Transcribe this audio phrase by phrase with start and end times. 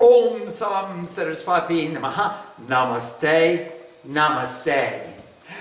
[0.00, 2.34] Om Sam Saraswati Namaha.
[2.66, 3.72] Namaste.
[4.06, 5.14] Namaste.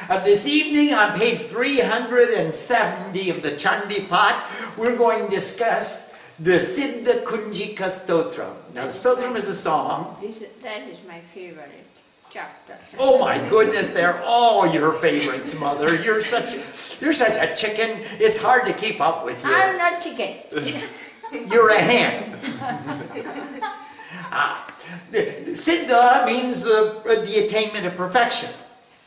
[0.10, 7.24] Uh, this evening on page 370 of the Chandipat, we're going to discuss the Siddha
[7.24, 8.54] Kunjika Stotram.
[8.74, 10.16] Now, the Stotram is a song.
[10.62, 11.72] That is my favorite
[12.30, 12.78] chapter.
[13.00, 15.96] Oh my goodness, they're all your favorites, Mother.
[16.04, 18.02] You're such, you're such a chicken.
[18.20, 19.52] It's hard to keep up with you.
[19.54, 20.38] I'm not chicken.
[21.50, 23.54] You're a hen.
[24.32, 24.68] ah,
[25.12, 28.50] Siddha means the, the attainment of perfection.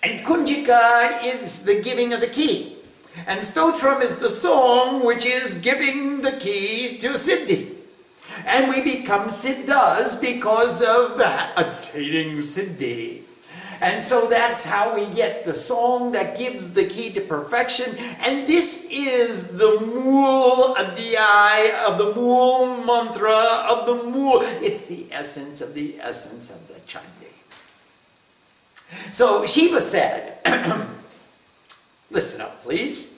[0.03, 2.77] And Kunjika is the giving of the key.
[3.27, 7.75] And Stotram is the song which is giving the key to Siddhi.
[8.47, 11.21] And we become Siddhas because of
[11.57, 13.23] attaining Siddhi.
[13.81, 17.97] And so that's how we get the song that gives the key to perfection.
[18.21, 24.41] And this is the mool adhyay of the mool mantra of the mool.
[24.43, 27.33] It's the essence of the essence of the Chandi.
[29.13, 30.39] So Shiva said,
[32.11, 33.15] Listen up, please.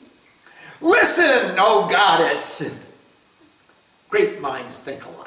[0.80, 2.84] Listen, O goddess.
[4.10, 5.21] Great minds think alike.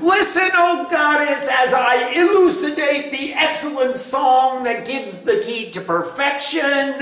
[0.00, 6.94] Listen, O goddess, as I elucidate the excellent song that gives the key to perfection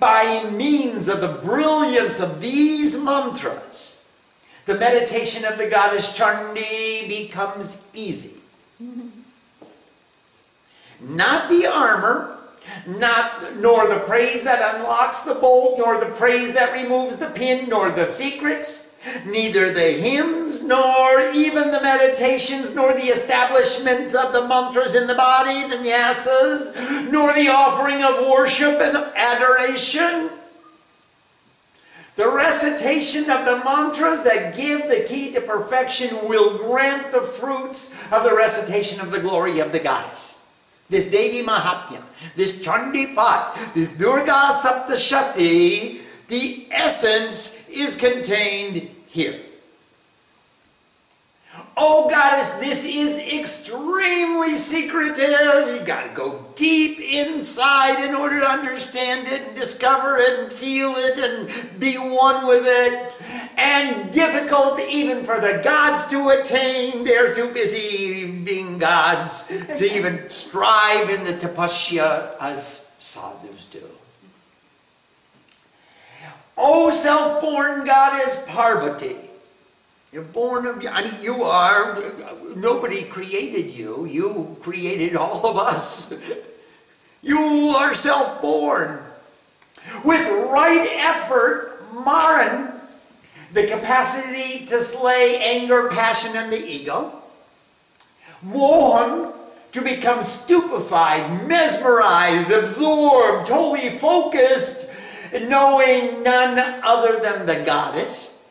[0.00, 4.08] by means of the brilliance of these mantras.
[4.66, 8.40] The meditation of the goddess Chandi becomes easy.
[11.00, 12.38] Not the armor,
[12.86, 17.68] not nor the praise that unlocks the bolt, nor the praise that removes the pin,
[17.68, 18.87] nor the secrets,
[19.26, 25.14] neither the hymns, nor even the meditations, nor the establishment of the mantras in the
[25.14, 30.30] body, the nyasas, nor the offering of worship and adoration.
[32.16, 37.94] The recitation of the mantras that give the key to perfection will grant the fruits
[38.12, 40.44] of the recitation of the glory of the goddess.
[40.88, 42.02] This Devi Mahatmya,
[42.34, 49.40] this Chandi Pat, this Durga Saptashati, the essence is contained here.
[51.76, 55.28] Oh goddess, this is extremely secretive.
[55.68, 60.94] You gotta go deep inside in order to understand it and discover it and feel
[60.96, 63.14] it and be one with it.
[63.56, 67.04] And difficult even for the gods to attain.
[67.04, 73.87] They're too busy being gods to even strive in the tapasya as sadhus do.
[76.58, 79.16] O self-born goddess Parvati,
[80.12, 81.96] you're born of, I mean, you are,
[82.56, 84.06] nobody created you.
[84.06, 86.12] You created all of us.
[87.22, 87.38] You
[87.78, 89.00] are self-born.
[90.04, 92.72] With right effort, Maran,
[93.52, 97.22] the capacity to slay anger, passion, and the ego.
[98.42, 99.32] Mohan,
[99.72, 104.87] to become stupefied, mesmerized, absorbed, totally focused,
[105.32, 108.42] knowing none other than the goddess.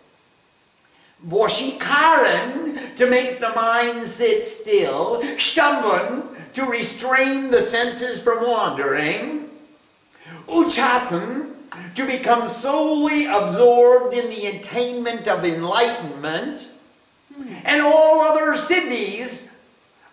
[1.26, 5.22] Voshikaran, to make the mind sit still.
[5.22, 9.50] Stambun, to restrain the senses from wandering.
[10.48, 11.54] Uchatan,
[11.96, 16.72] to become solely absorbed in the attainment of enlightenment.
[17.66, 19.57] And all other siddhis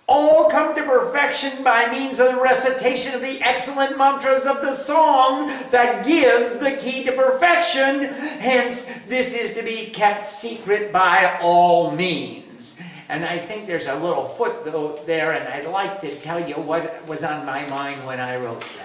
[0.07, 4.75] all come to perfection by means of the recitation of the excellent mantras of the
[4.75, 8.05] song that gives the key to perfection.
[8.41, 12.81] Hence, this is to be kept secret by all means.
[13.09, 17.07] And I think there's a little footnote there, and I'd like to tell you what
[17.07, 18.84] was on my mind when I wrote that.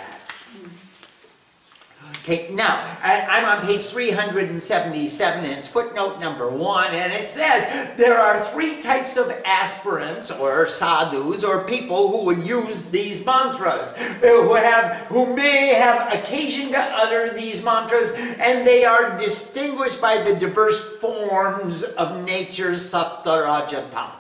[2.24, 8.20] Okay, now, I'm on page 377, and it's footnote number one, and it says there
[8.20, 14.54] are three types of aspirants, or sadhus, or people who would use these mantras, who,
[14.54, 20.36] have, who may have occasion to utter these mantras, and they are distinguished by the
[20.36, 24.20] diverse forms of nature's sattva, raja, tama.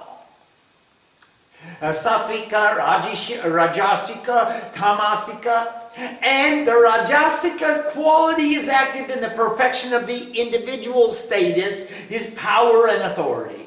[1.82, 10.32] Uh, Sattvika, Rajasika, Tamasika, and the Rajasika quality is active in the perfection of the
[10.40, 13.66] individual status, his power and authority.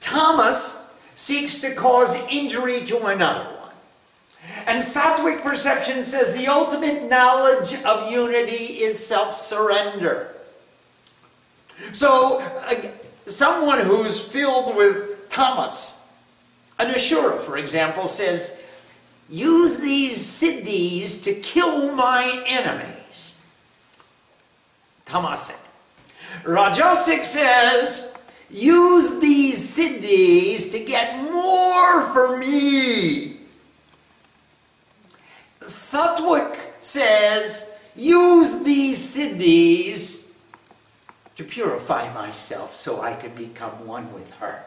[0.00, 3.74] Tamas seeks to cause injury to another one.
[4.66, 10.34] And Sattvic perception says the ultimate knowledge of unity is self surrender.
[11.92, 12.74] So, uh,
[13.26, 16.10] someone who's filled with tamas,
[16.78, 18.57] an for example, says,
[19.28, 23.42] use these siddhis to kill my enemies.
[25.06, 25.66] Tamasic.
[26.44, 28.16] Rajasic says,
[28.50, 33.38] use these siddhis to get more for me.
[35.60, 40.30] Satwik says, use these siddhis
[41.36, 44.64] to purify myself so I could become one with her.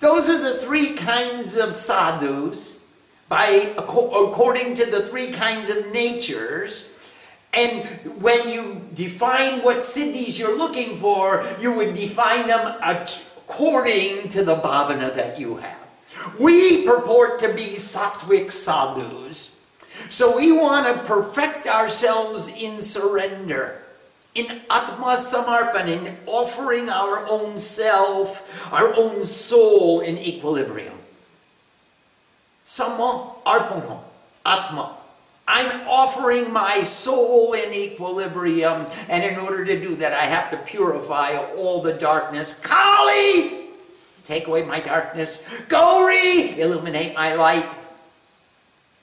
[0.00, 2.86] Those are the three kinds of sadhus
[3.28, 7.12] by according to the three kinds of natures.
[7.52, 7.84] And
[8.22, 14.56] when you define what siddhis you're looking for, you would define them according to the
[14.56, 15.88] bhavana that you have.
[16.38, 19.60] We purport to be sattvic sadhus.
[20.10, 23.82] So we want to perfect ourselves in surrender,
[24.38, 30.94] in atma samarpan, in offering our own self, our own soul in equilibrium.
[32.64, 34.00] Sama arpanam,
[34.46, 34.94] atma.
[35.48, 40.58] I'm offering my soul in equilibrium, and in order to do that, I have to
[40.58, 42.52] purify all the darkness.
[42.52, 43.64] Kali!
[44.24, 45.62] Take away my darkness.
[45.68, 46.60] Gauri!
[46.60, 47.66] Illuminate my light.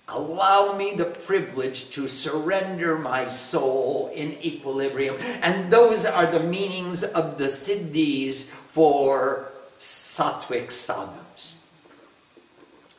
[0.07, 5.15] Allow me the privilege to surrender my soul in equilibrium.
[5.41, 11.65] And those are the meanings of the siddhis for sattvic sadhus.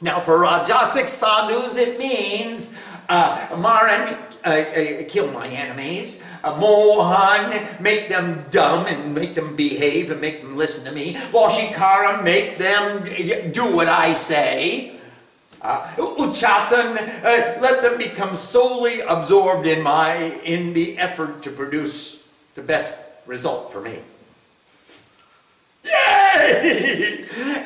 [0.01, 6.27] Now, for rajasic sadhus, it means uh, Maran, uh, uh, kill my enemies.
[6.43, 11.15] Uh, Mohan, make them dumb and make them behave and make them listen to me.
[11.15, 14.96] Vashikara, make them do what I say.
[15.63, 22.23] Uh, Uchatan, uh, let them become solely absorbed in my in the effort to produce
[22.55, 23.99] the best result for me.
[25.85, 27.25] Yay!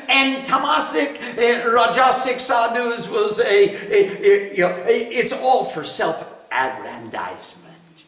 [0.08, 8.04] And tamasic, uh, rajasic sadhus was a, a, a you know, it's all for self-aggrandizement.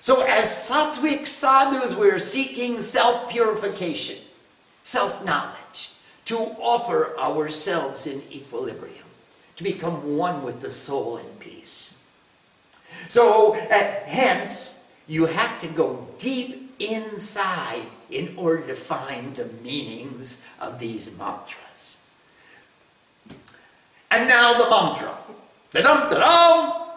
[0.00, 4.16] So as sattvic sadhus, we're seeking self-purification,
[4.82, 5.91] self-knowledge,
[6.26, 9.06] to offer ourselves in equilibrium,
[9.56, 12.04] to become one with the soul in peace.
[13.08, 13.58] So uh,
[14.06, 21.18] hence, you have to go deep inside in order to find the meanings of these
[21.18, 22.04] mantras.
[24.10, 25.16] And now the mantra.
[25.70, 26.88] Da-dum, da-dum.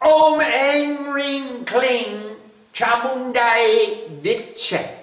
[0.00, 2.36] Om Aim Ring Kling
[2.72, 4.97] Chamundai Viche.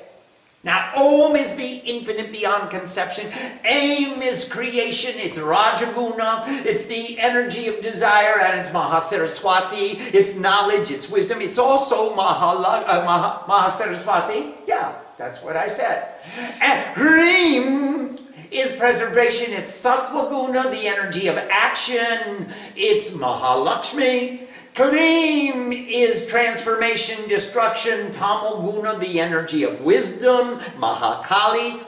[0.66, 3.32] Now, Om is the infinite beyond conception.
[3.64, 5.12] Aim is creation.
[5.16, 6.42] It's Rajaguna.
[6.66, 10.12] It's the energy of desire, and it's Mahasaraswati.
[10.12, 10.90] It's knowledge.
[10.90, 11.40] It's wisdom.
[11.40, 14.56] It's also Mahala, uh, Mah- Mahasaraswati.
[14.66, 16.16] Yeah, that's what I said.
[16.60, 18.16] And Hrim
[18.50, 19.54] is preservation.
[19.54, 22.52] It's Sattva the energy of action.
[22.76, 24.45] It's Mahalakshmi.
[24.76, 28.12] Kalim is transformation, destruction.
[28.12, 30.60] Tamoguna, the energy of wisdom.
[30.78, 31.82] Mahakali,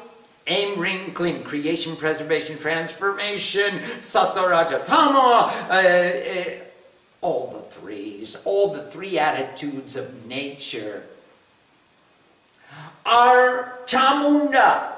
[0.50, 1.12] Aim, ring,
[1.44, 3.80] creation, preservation, transformation.
[4.00, 6.64] Satarajatama, uh, uh,
[7.20, 11.04] all the threes, all the three attitudes of nature.
[13.06, 14.94] Our Chamunda,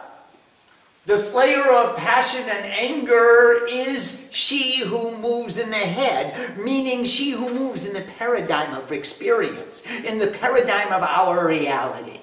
[1.10, 7.32] the slayer of passion and anger is she who moves in the head, meaning she
[7.32, 12.20] who moves in the paradigm of experience, in the paradigm of our reality.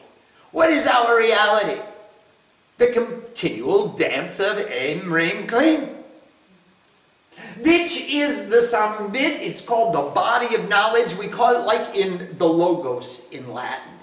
[0.53, 1.83] What is our reality?
[2.79, 5.89] The continual dance of Em, Rim, Klim.
[7.59, 11.17] Which is the Sambit, it's called the body of knowledge.
[11.17, 13.96] We call it like in the Logos in Latin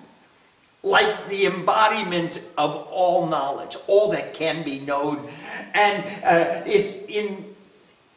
[0.84, 5.28] like the embodiment of all knowledge, all that can be known.
[5.74, 7.46] And uh, it's in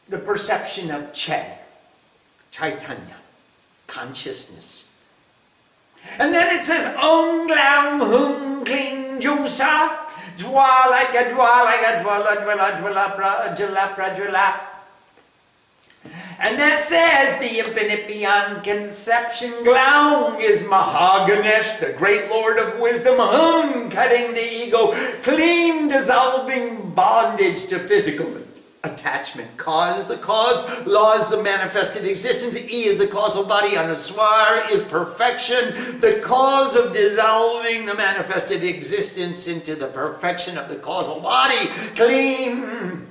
[0.08, 1.46] the perception of Chen,
[2.50, 3.16] Chaitanya,
[3.86, 4.92] consciousness.
[6.18, 10.04] And then it says, Om Glam Hum Kling Jumsa,
[10.36, 14.75] Dwala Dwala Dwala Dwala Dwala Dwala Dwala
[16.38, 19.50] and that says the infinite beyond conception.
[19.64, 23.14] Glaung is Mahaganesh, the great lord of wisdom.
[23.18, 24.92] Hum, cutting the ego.
[25.22, 28.26] Clean, dissolving bondage to physical
[28.84, 29.56] attachment.
[29.56, 34.82] Cause the cause, law is the manifested existence, E is the causal body, Anuswar is
[34.82, 41.66] perfection, the cause of dissolving the manifested existence into the perfection of the causal body.
[41.96, 43.06] Clean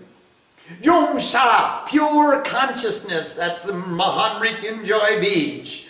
[0.81, 3.36] Yumsa, pure consciousness.
[3.36, 5.88] That's the Mahamrityunjay Bij.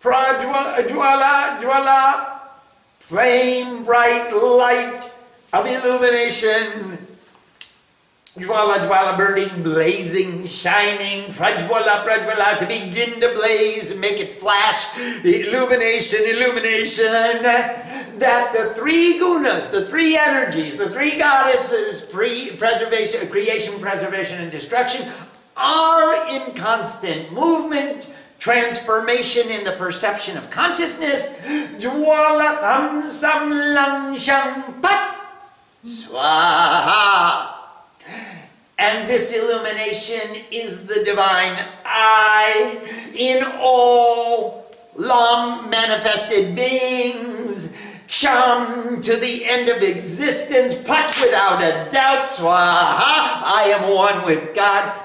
[0.00, 2.40] Prajwala, Jwala,
[2.98, 5.12] flame, bright light
[5.52, 7.07] of illumination.
[8.38, 14.86] Jwala, jwala, burning, blazing, shining, prajwala, prajwala, to begin to blaze, and make it flash,
[15.24, 17.42] illumination, illumination.
[18.18, 24.50] That the three gunas, the three energies, the three goddesses, pre- preservation, creation, preservation, and
[24.50, 25.08] destruction,
[25.56, 28.06] are in constant movement,
[28.38, 31.40] transformation in the perception of consciousness.
[31.78, 35.16] Jwala, ham, sam, lang, shang, pat,
[35.84, 37.57] swaha.
[38.78, 47.74] And this illumination is the divine I in all Lam manifested beings.
[48.08, 54.54] Ksham to the end of existence, but without a doubt, Swaha, I am one with
[54.54, 54.98] God.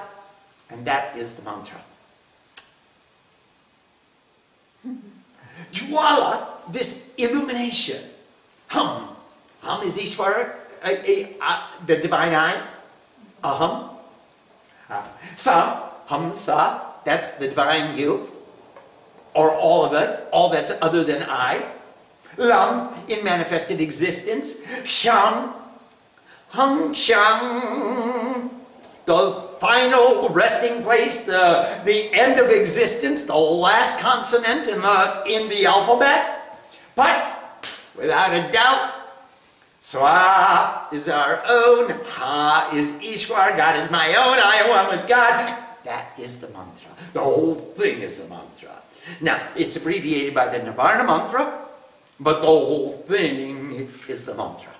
[0.70, 1.80] And that is the mantra.
[5.72, 8.02] Jwala, this illumination.
[8.68, 9.08] Hum.
[9.60, 12.73] Hum is Ishvara, uh, uh, the divine eye.
[13.44, 13.90] Aham.
[14.88, 15.04] Uh,
[15.36, 18.24] sa, hum sa, that's the divine you.
[19.34, 21.60] Or all of it, all that's other than I.
[22.38, 24.64] Lam, in manifested existence.
[24.88, 25.52] Sham,
[26.48, 28.50] hum shang,
[29.06, 35.48] the final resting place, the, the end of existence, the last consonant in the, in
[35.48, 36.58] the alphabet.
[36.94, 37.60] But,
[37.96, 38.93] without a doubt,
[39.84, 45.06] Swa is our own, Ha is Ishwar, God is my own, I am one with
[45.06, 45.62] God.
[45.84, 46.90] That is the mantra.
[47.12, 48.80] The whole thing is the mantra.
[49.20, 51.66] Now, it's abbreviated by the Navarna mantra,
[52.18, 54.73] but the whole thing is the mantra.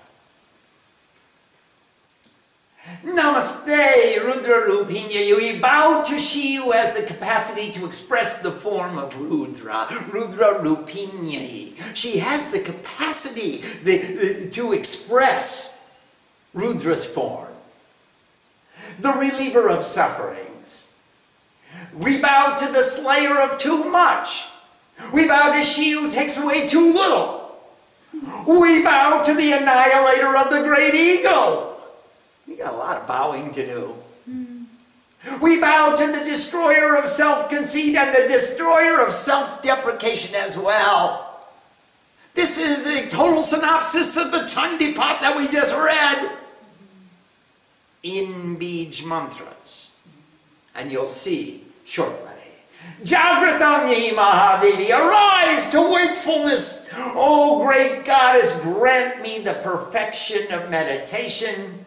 [3.03, 5.35] Namaste, Rudra Rupinya.
[5.35, 9.87] We bow to she who has the capacity to express the form of Rudra.
[10.11, 11.95] Rudra Rupinya.
[11.95, 15.91] She has the capacity the, the, to express
[16.53, 17.53] Rudra's form.
[18.99, 20.99] The reliever of sufferings.
[22.01, 24.47] We bow to the slayer of too much.
[25.13, 27.57] We bow to she who takes away too little.
[28.47, 31.74] We bow to the annihilator of the great ego.
[32.47, 33.95] We got a lot of bowing to do.
[35.41, 40.57] We bow to the destroyer of self conceit and the destroyer of self deprecation as
[40.57, 41.47] well.
[42.35, 46.37] This is a total synopsis of the Chandipat that we just read
[48.03, 49.95] in Bij mantras.
[50.75, 52.35] And you'll see shortly.
[53.03, 56.89] Jagratanyi Mahadevi, arise to wakefulness.
[57.15, 61.84] O great goddess, grant me the perfection of meditation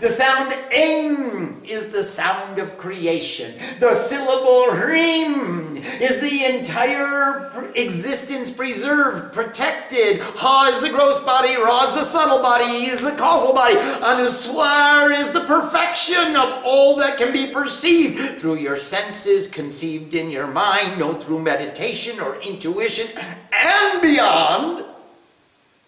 [0.00, 3.54] the sound ing is the sound of creation.
[3.80, 10.20] The syllable rim is the entire existence preserved, protected.
[10.20, 13.74] Ha is the gross body, Ra is the subtle body, is the causal body.
[13.76, 20.30] Anuswar is the perfection of all that can be perceived through your senses, conceived in
[20.30, 23.06] your mind, no through meditation or intuition,
[23.52, 24.84] and beyond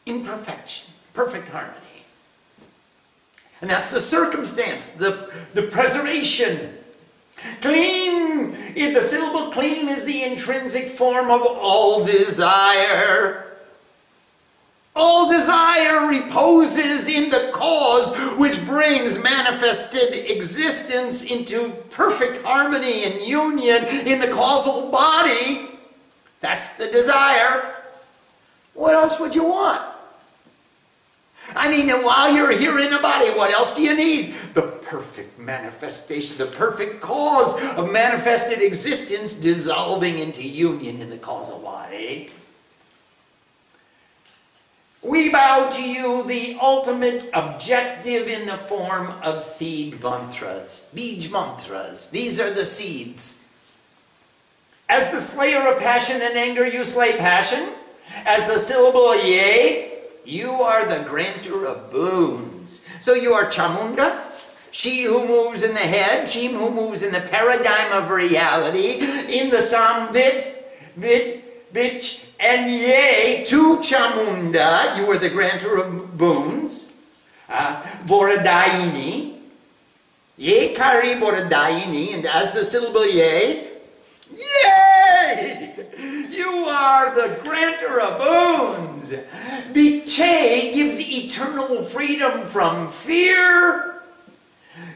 [0.06, 1.83] in perfection, perfect harmony.
[3.64, 6.74] And that's the circumstance, the, the preservation.
[7.62, 13.56] Clean, the syllable clean is the intrinsic form of all desire.
[14.94, 23.86] All desire reposes in the cause which brings manifested existence into perfect harmony and union
[24.06, 25.70] in the causal body.
[26.40, 27.76] That's the desire.
[28.74, 29.93] What else would you want?
[31.56, 34.32] I mean, while you're here in a body, what else do you need?
[34.54, 41.60] The perfect manifestation, the perfect cause of manifested existence dissolving into union in the causal
[41.60, 42.30] body.
[45.02, 52.08] We bow to you the ultimate objective in the form of seed mantras, bij mantras.
[52.08, 53.52] These are the seeds.
[54.88, 57.68] As the slayer of passion and anger, you slay passion.
[58.24, 59.93] As the syllable yea,
[60.24, 62.86] you are the granter of boons.
[63.00, 64.22] So you are Chamunda,
[64.70, 69.50] she who moves in the head, she who moves in the paradigm of reality, in
[69.50, 70.64] the Sambit,
[70.98, 74.96] Bit, Bitch, and Yea to Chamunda.
[74.96, 76.92] You are the granter of boons.
[77.48, 79.38] Uh, Voradaini.
[80.36, 83.68] Ye kari Voradaini, and as the syllable Ye,
[84.32, 84.93] Yay!
[86.44, 89.14] You are the granter of boons.
[89.72, 94.02] Viche gives eternal freedom from fear.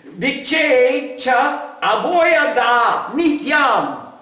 [0.05, 4.13] Viche cha aboyada nityam.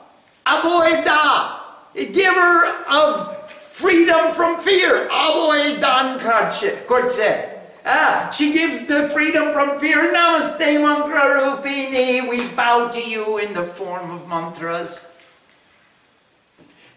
[0.46, 5.08] Aboyada, giver of freedom from fear.
[5.08, 7.50] Aboydan kortse.
[7.84, 10.12] Ah, she gives the freedom from fear.
[10.14, 12.28] Namaste, mantra rupini.
[12.28, 15.15] We bow to you in the form of mantras.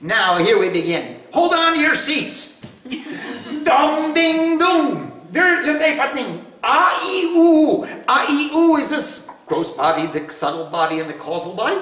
[0.02, 1.20] Now, here we begin.
[1.34, 2.60] Hold on to your seats.
[3.64, 5.12] Dum ding dum.
[5.30, 6.46] There's a patning.
[6.64, 7.86] A e u.
[8.08, 11.82] A e u is a gross body, the subtle body, and the causal body.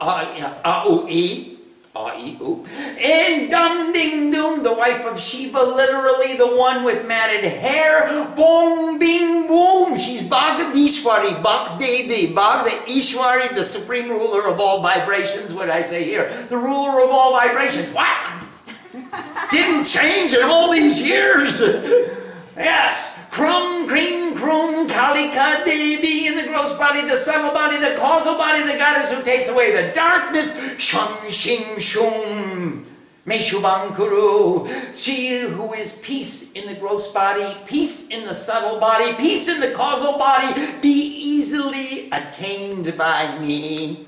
[0.00, 1.59] Uh, a, a u
[1.94, 2.64] A-E-U.
[3.00, 8.06] And Dum Ding Dum, the wife of Shiva, literally the one with matted hair.
[8.36, 9.96] Boom, bing, boom.
[9.96, 15.52] She's Bhagadishwari, Bhakdevi, Bhagda Ishwari, the supreme ruler of all vibrations.
[15.52, 16.32] What I say here?
[16.48, 17.90] The ruler of all vibrations.
[17.90, 18.46] What?
[19.50, 21.60] Didn't change in all these years.
[22.56, 23.19] Yes.
[23.30, 28.62] Krum, Kring, Krum, Kalika, Devi in the gross body, the subtle body, the causal body,
[28.62, 30.76] the goddess who takes away the darkness.
[30.78, 32.86] Shun, Shing, Shum.
[33.26, 39.48] Meshubankuru, she who is peace in the gross body, peace in the subtle body, peace
[39.48, 44.06] in the causal body, be easily attained by me.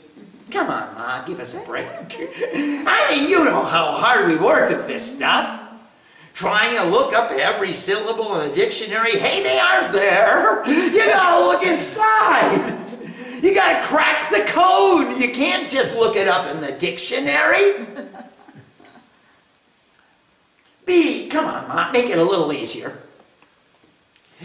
[0.51, 1.87] Come on, Ma, give us a break.
[2.09, 5.62] I mean, you know how hard we worked at this stuff
[6.33, 9.13] trying to look up every syllable in the dictionary.
[9.13, 10.67] Hey, they aren't there.
[10.69, 12.79] You gotta look inside.
[13.43, 15.21] You gotta crack the code.
[15.21, 17.87] You can't just look it up in the dictionary.
[20.87, 22.99] B, come on, Mom, make it a little easier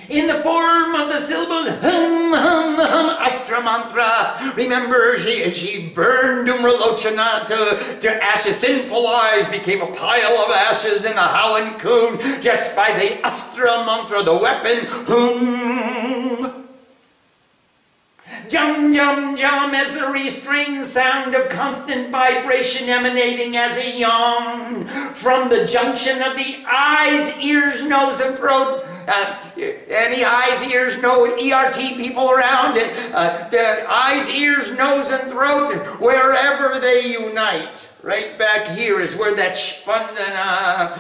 [0.10, 4.56] in the form of the syllables hum hum hum astra mantra.
[4.56, 8.58] Remember, she she burned Dhumralochana to, to ashes.
[8.58, 13.86] Sinful eyes became a pile of ashes in the Hawan Kun just by the astra
[13.86, 16.64] mantra, the weapon hum.
[18.50, 25.50] Jum, jum, jum as the restring sound of constant vibration emanating as a yawn from
[25.50, 29.40] the junction of the eyes, ears, nose, and throat uh,
[29.90, 32.78] any eyes, ears, no ERT people around?
[32.78, 37.90] Uh, the eyes, ears, nose, and throat, wherever they unite.
[38.04, 40.96] Right back here is where that spandana.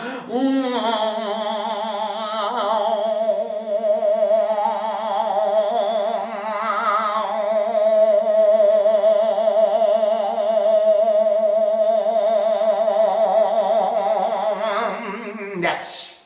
[15.62, 16.17] That's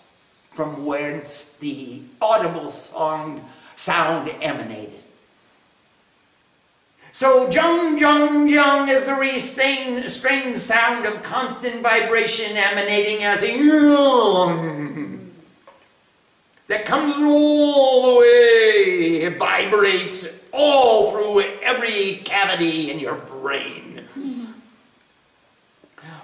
[0.61, 3.41] from whence the audible song
[3.75, 4.93] sound emanated.
[7.11, 13.57] So jung jung jung is the restrained sound of constant vibration emanating as a
[16.67, 19.23] that comes all the way.
[19.23, 23.80] It vibrates all through every cavity in your brain.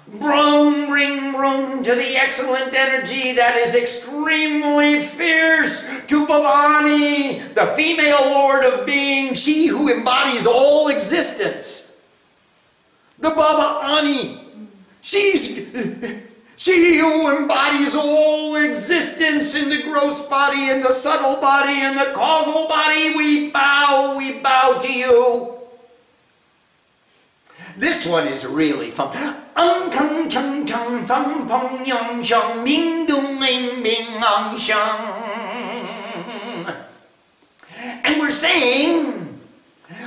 [0.07, 8.21] Brum, ring, room to the excellent energy that is extremely fierce to Bhavani, the female
[8.21, 12.01] lord of being, she who embodies all existence.
[13.19, 14.45] The Bhavani.
[15.01, 15.57] She's
[16.55, 22.11] she who embodies all existence in the gross body, in the subtle body, in the
[22.15, 23.15] causal body.
[23.15, 25.56] We bow, we bow to you.
[27.77, 29.13] This one is really fun.
[29.53, 34.97] Ang kang chang chang thang pong yang shang ming dung ling bing ang shang.
[38.01, 39.13] And we're saying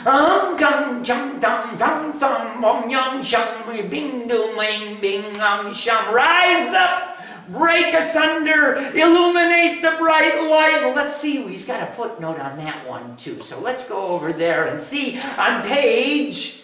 [0.02, 6.10] Ang kang chang tang thang thang pong yang shang bing dung ling bing ang shang.
[6.10, 7.06] Rise up!
[7.50, 10.92] break asunder, illuminate the bright light.
[10.94, 13.42] Let's see, he's got a footnote on that one too.
[13.42, 16.59] So let's go over there and see on page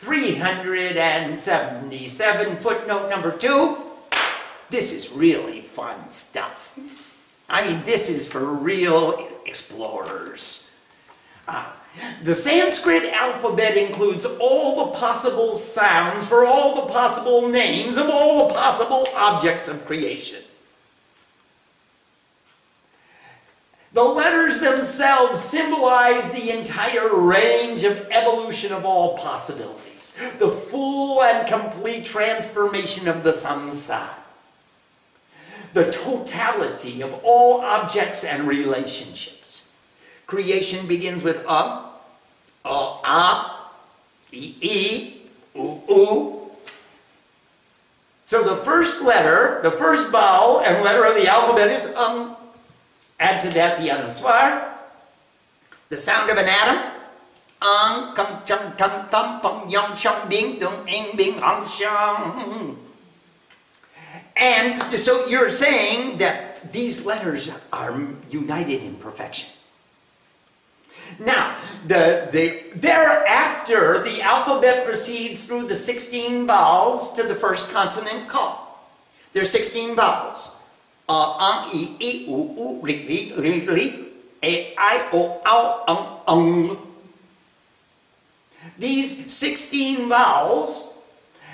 [0.00, 3.76] 377, footnote number two.
[4.70, 6.74] This is really fun stuff.
[7.50, 10.74] I mean, this is for real explorers.
[11.46, 11.70] Uh,
[12.22, 18.48] the Sanskrit alphabet includes all the possible sounds for all the possible names of all
[18.48, 20.42] the possible objects of creation.
[23.92, 29.89] The letters themselves symbolize the entire range of evolution of all possibilities
[30.38, 34.14] the full and complete transformation of the samsara,
[35.74, 39.72] the totality of all objects and relationships.
[40.26, 41.84] Creation begins with a,
[42.64, 43.56] a, a,
[44.32, 45.14] e, e,
[45.54, 46.50] u, u.
[48.24, 52.36] So the first letter, the first vowel and letter of the alphabet is um.
[53.20, 54.72] Add to that the anuswar,
[55.90, 56.99] the sound of an atom,
[57.60, 62.76] ang kam chang tam pam shang bing dung ing bing ang shang.
[64.36, 68.00] And so you're saying that these letters are
[68.32, 69.48] united in perfection.
[71.18, 78.30] Now, the, the, thereafter, the alphabet proceeds through the 16 vowels to the first consonant.
[79.32, 80.56] There are 16 vowels.
[81.08, 82.80] Uh, ang, i, i, u, u.
[88.78, 90.94] These 16 vowels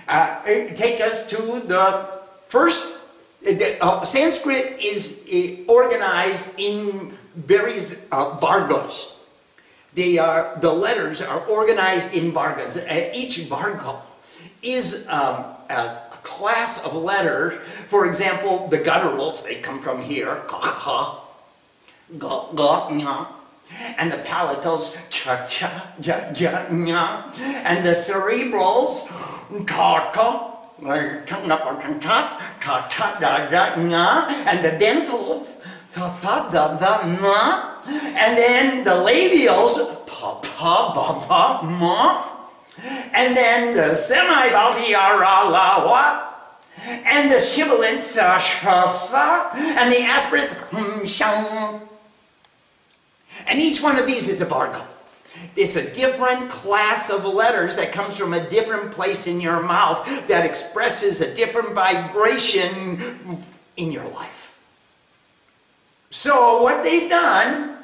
[0.09, 0.43] uh,
[0.75, 2.09] take us to the
[2.49, 2.95] first.
[3.47, 9.17] Uh, Sanskrit is uh, organized in various uh, vargas.
[9.95, 12.77] They are the letters are organized in vargas.
[12.77, 14.01] Uh, each varga
[14.63, 17.55] is um, a, a, class of letters.
[17.89, 21.25] For example, the gutturals they come from here, ka ka,
[22.19, 23.27] ga ga nya,
[23.99, 27.31] and the palatals cha cha ja ja nya,
[27.65, 29.07] and the cerebrals
[29.67, 30.53] ka ka,
[33.21, 34.29] da da, nya.
[34.47, 35.47] And the dental,
[35.97, 36.13] and
[38.37, 42.23] then the labials, pa, pa, ba, ba, ma.
[43.15, 46.23] And then the semi-vowels, ra, la, wa.
[47.07, 48.19] And the sibilants.
[48.19, 50.55] And the aspirates,
[51.11, 51.81] shang.
[53.47, 54.87] And each one of these is a varga.
[55.55, 60.27] It's a different class of letters that comes from a different place in your mouth
[60.29, 63.43] that expresses a different vibration
[63.77, 64.43] in your life.
[66.11, 67.77] So, what they've done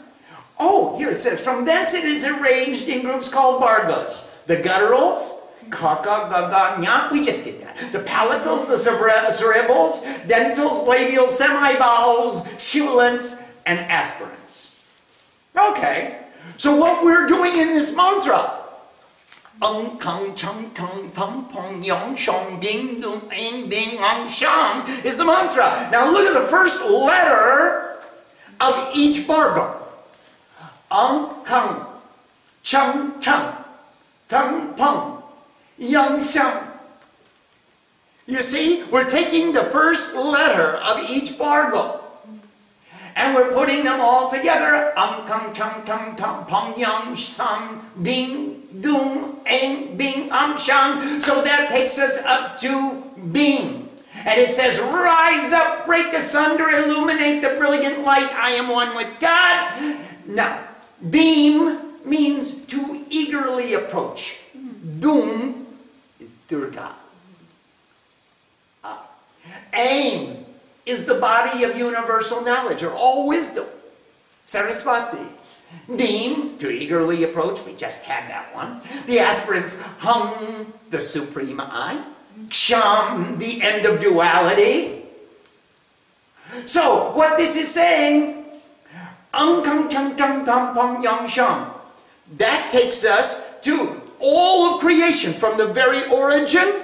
[0.64, 4.30] Oh, here it says, from thence it is arranged in groups called vargas.
[4.46, 7.76] The gutturals, kaka, gaga, nya, we just did that.
[7.90, 14.71] The palatals, the cerebrals, dentals, labials, semivowels, sibilants, and aspirants.
[15.56, 16.18] Okay,
[16.56, 18.62] so what we're doing in this mantra,
[19.62, 25.14] Ung kang chung kang thum pong yong shong bing dung ing bing ang shang is
[25.16, 25.86] the mantra.
[25.92, 27.94] Now look at the first letter
[28.58, 29.78] of each varga.
[30.90, 31.86] Ang Kang,
[32.62, 33.54] Chang Chang,
[34.28, 35.22] Tang pong
[35.78, 36.58] Yang Xiang.
[38.26, 42.01] You see, we're taking the first letter of each varga
[43.16, 44.92] and we're putting them all together.
[44.98, 51.20] Um, Kang Chang Tang Tang Peng Yang Sam Bing Dung Eng Bing Am Shang.
[51.20, 53.88] So that takes us up to Bing.
[54.24, 58.30] And it says, Rise up, break asunder, illuminate the brilliant light.
[58.34, 59.98] I am one with God.
[60.26, 60.62] Now,
[61.10, 64.42] Beam means to eagerly approach.
[65.00, 65.66] Doom
[66.20, 66.94] is Durga.
[68.84, 68.98] Uh,
[69.72, 70.41] aim
[70.86, 73.66] is the body of universal knowledge or all wisdom.
[74.44, 75.26] Saraswati.
[75.96, 78.80] Beam, to eagerly approach, we just had that one.
[79.06, 82.04] The aspirants, hum, the supreme I.
[82.48, 85.04] Ksham, the end of duality.
[86.66, 88.44] So, what this is saying
[89.32, 91.72] um, kung, chung, tung, tam, pong, yang, sham.
[92.36, 96.82] that takes us to all of creation from the very origin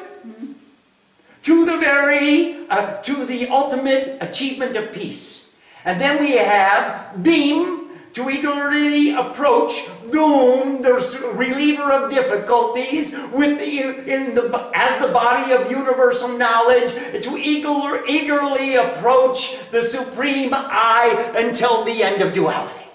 [1.43, 5.61] to the very uh, to the ultimate achievement of peace.
[5.85, 10.95] And then we have beam to eagerly approach doom, the
[11.37, 18.05] reliever of difficulties, with the, in the, as the body of universal knowledge, to eager,
[18.09, 22.87] eagerly approach the supreme I until the end of duality.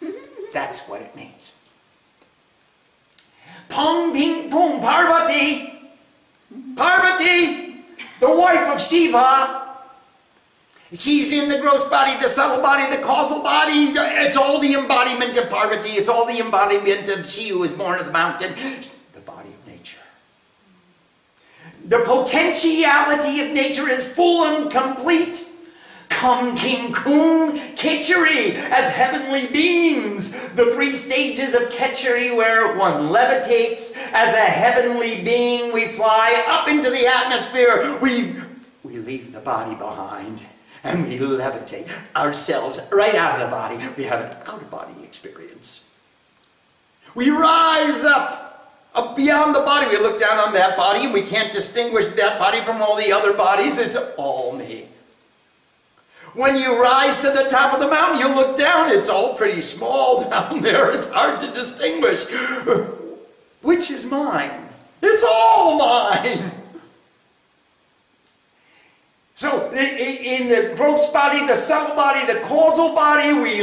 [0.52, 1.51] That's what it means.
[3.72, 5.90] Pong Ping Pung Parvati,
[6.76, 7.76] Parvati,
[8.20, 9.62] the wife of Shiva,
[10.94, 13.94] She's in the gross body, the subtle body, the causal body.
[13.96, 15.88] It's all the embodiment of Parvati.
[15.90, 18.52] It's all the embodiment of she who is born of the mountain.
[19.14, 19.96] The body of nature.
[21.86, 25.48] The potentiality of nature is full and complete.
[26.22, 30.50] Come King Kung Khechari as heavenly beings.
[30.50, 35.72] The three stages of Khechari where one levitates as a heavenly being.
[35.72, 37.98] We fly up into the atmosphere.
[38.00, 38.36] We,
[38.84, 40.44] we leave the body behind
[40.84, 43.84] and we levitate ourselves right out of the body.
[43.98, 45.92] We have an out of body experience.
[47.16, 49.88] We rise up, up beyond the body.
[49.88, 53.10] We look down on that body and we can't distinguish that body from all the
[53.10, 53.76] other bodies.
[53.80, 54.81] It's all me.
[56.34, 59.60] When you rise to the top of the mountain, you look down, it's all pretty
[59.60, 60.90] small down there.
[60.92, 62.24] It's hard to distinguish.
[63.60, 64.66] Which is mine?
[65.02, 66.52] It's all mine.
[69.34, 73.62] So, in the gross body, the subtle body, the causal body, we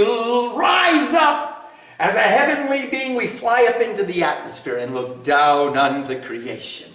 [0.60, 1.72] rise up.
[2.00, 6.16] As a heavenly being, we fly up into the atmosphere and look down on the
[6.16, 6.92] creation.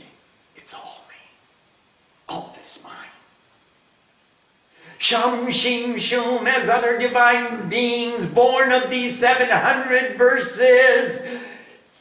[0.56, 1.16] It's all me.
[2.28, 3.03] All of it is mine.
[5.04, 11.44] Shum Shing Shum as other divine beings born of these 700 verses.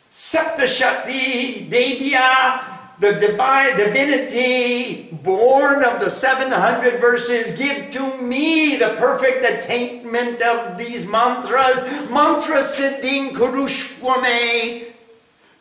[0.09, 2.63] Sapta Shati Devya,
[2.99, 10.77] the divine divinity born of the 700 verses, give to me the perfect attainment of
[10.77, 11.83] these mantras.
[12.09, 14.93] Mantra Siddhing Kurushwame.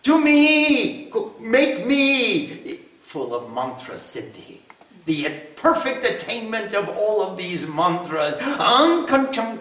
[0.04, 4.61] To me, make me full of mantra siddhi
[5.04, 8.36] the perfect attainment of all of these mantras.
[8.58, 9.58] Ang chum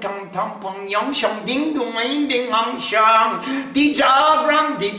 [0.62, 3.42] pong sham ding ding ang sham.
[3.74, 4.92] Di di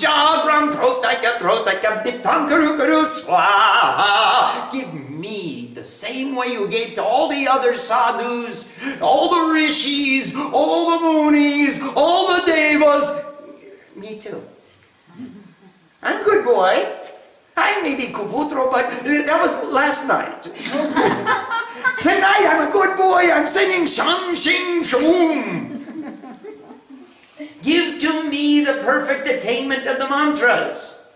[2.78, 4.70] karu swaha.
[4.72, 10.34] Give me the same way you gave to all the other sadhus, all the rishis,
[10.52, 13.10] all the munis, all the devas.
[13.96, 14.42] Me too.
[16.02, 17.01] I'm good boy.
[17.56, 20.42] I may be Kubutro, but that was last night.
[22.00, 23.30] Tonight I'm a good boy.
[23.30, 25.68] I'm singing Sham Shing Shum.
[27.62, 31.10] Give to me the perfect attainment of the mantras.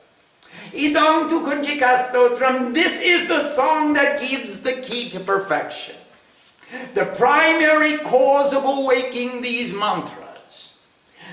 [0.73, 2.75] Idam tu kunjikastotram.
[2.75, 5.97] This is the song that gives the key to perfection.
[6.95, 10.79] The primary cause of awaking these mantras.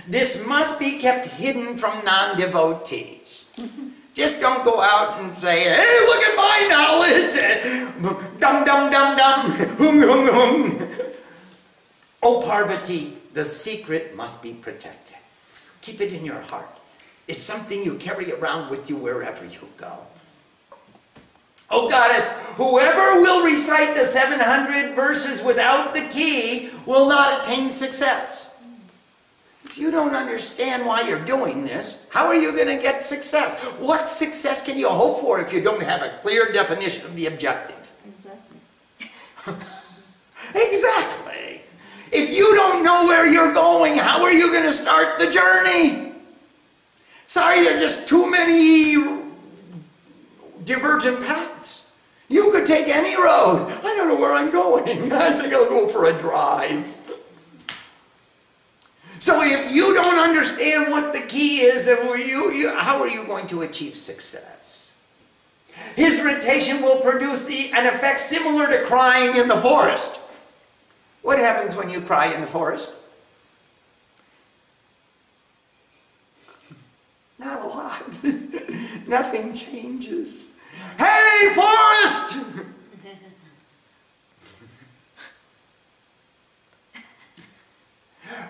[0.08, 3.54] This must be kept hidden from non devotees.
[4.14, 7.34] Just don't go out and say, hey, look at my knowledge.
[8.40, 9.50] Dum, dum, dum, dum.
[9.50, 10.88] Hum, hum, hum.
[12.22, 15.18] Oh, Parvati, the secret must be protected.
[15.82, 16.70] Keep it in your heart.
[17.28, 20.00] It's something you carry around with you wherever you go.
[21.72, 28.53] Oh, goddess, whoever will recite the 700 verses without the key will not attain success.
[29.74, 33.60] If you don't understand why you're doing this, how are you going to get success?
[33.80, 37.26] What success can you hope for if you don't have a clear definition of the
[37.26, 37.92] objective?
[38.06, 39.56] Exactly.
[40.70, 41.64] exactly.
[42.12, 46.14] If you don't know where you're going, how are you going to start the journey?
[47.26, 49.24] Sorry, there are just too many
[50.66, 51.98] divergent paths.
[52.30, 53.76] You could take any road.
[53.84, 54.88] I don't know where I'm going.
[55.12, 57.03] I think I'll go for a drive.
[59.24, 63.48] So if you don't understand what the key is, you, you, how are you going
[63.48, 64.98] to achieve success?
[65.96, 70.20] His rotation will produce the, an effect similar to crying in the forest.
[71.22, 72.94] What happens when you cry in the forest?
[77.40, 78.24] Not a lot.
[79.08, 80.58] Nothing changes.
[80.98, 82.66] Hey, forest!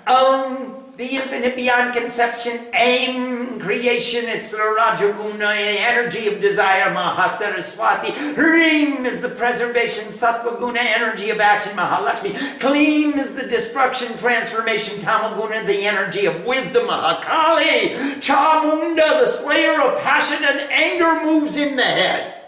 [0.05, 8.37] Um, the infinite beyond conception, aim, creation, it's the Rajaguna, energy of desire, Mahasaraswati.
[8.37, 12.59] Reem is the preservation, Sattva-guna, energy of action, Mahalakshmi.
[12.59, 17.95] Kleem is the destruction, transformation, Tamaguna, the energy of wisdom, Mahakali.
[18.19, 22.42] Chamunda, the slayer of passion and anger, moves in the head.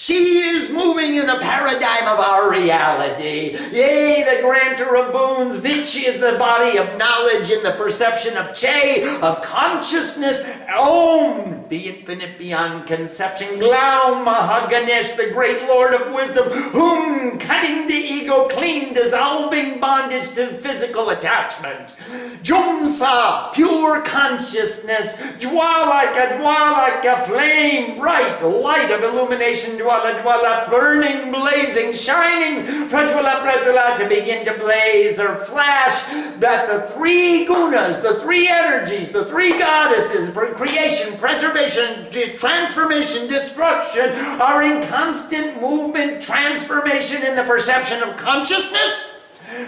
[0.00, 3.54] She is moving in the paradigm of our reality.
[3.70, 5.58] Yea, the granter of boons.
[5.58, 10.58] Vichi is the body of knowledge in the perception of Che, of consciousness.
[10.70, 13.58] Om, the infinite beyond conception.
[13.58, 16.46] Glaum, Mahaganesh, the great Lord of wisdom.
[16.48, 21.94] Hum, cutting the ego clean, dissolving bondage to physical attachment.
[22.42, 25.32] Jumsa, pure consciousness.
[25.32, 34.08] Dwalaka, dwalaka, flame, bright light of illumination dwala dwala, burning, blazing, shining, pratwala pratwala, to
[34.08, 36.04] begin to blaze or flash,
[36.38, 44.62] that the three gunas, the three energies, the three goddesses, creation, preservation, transformation, destruction, are
[44.62, 49.19] in constant movement, transformation in the perception of consciousness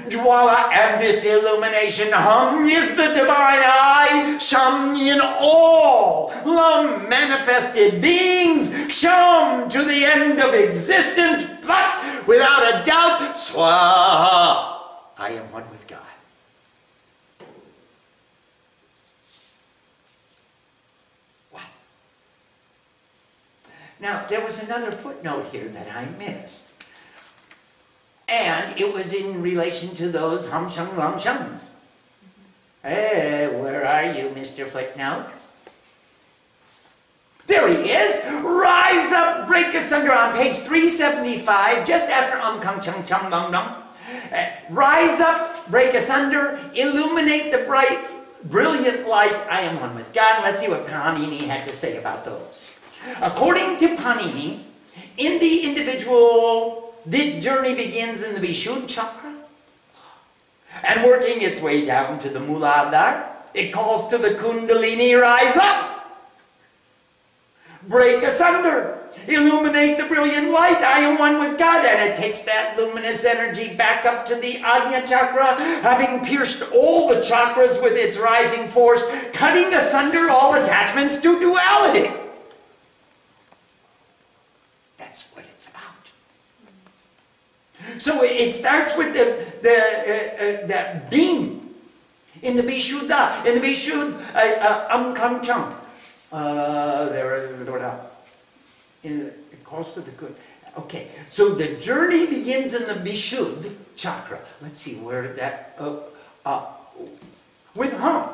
[0.09, 8.95] Dwala and this illumination hum is the divine eye, shum in all the manifested beings,
[8.95, 14.79] shum to the end of existence, but without a doubt, swaha,
[15.19, 15.99] I am one with God.
[21.53, 21.61] Wow.
[24.01, 26.72] Now, there was another footnote here that I missed.
[28.29, 31.75] And it was in relation to those hum shum hum shums.
[32.83, 34.67] Hey, where are you, Mr.
[34.67, 35.31] Footnote?
[37.47, 38.25] There he is!
[38.43, 43.75] Rise up, break asunder on page 375, just after um kung chung chung dum dum.
[44.33, 48.09] Uh, rise up, break asunder, illuminate the bright,
[48.45, 49.35] brilliant light.
[49.51, 50.43] I am one with God.
[50.43, 52.71] Let's see what Panini had to say about those.
[53.21, 54.61] According to Panini,
[55.17, 59.35] in the individual this journey begins in the Vishuddha chakra.
[60.85, 66.09] And working its way down to the Muladhara, it calls to the Kundalini, rise up,
[67.87, 70.79] break asunder, illuminate the brilliant light.
[70.79, 71.85] I am one with God.
[71.85, 77.09] And it takes that luminous energy back up to the Ajna chakra, having pierced all
[77.09, 82.11] the chakras with its rising force, cutting asunder all attachments to duality.
[84.97, 85.83] That's what it's about.
[88.03, 91.71] So it starts with the, the uh, uh, that beam
[92.43, 95.73] in the Vishuddha, in the Vishuddha, uh, uh, Amkancham.
[96.33, 97.47] Uh, there,
[99.05, 100.35] in, it calls to the good.
[100.77, 104.41] Okay, so the journey begins in the Vishuddha chakra.
[104.61, 105.99] Let's see where that, uh,
[106.45, 106.67] uh,
[107.77, 108.31] with Hum.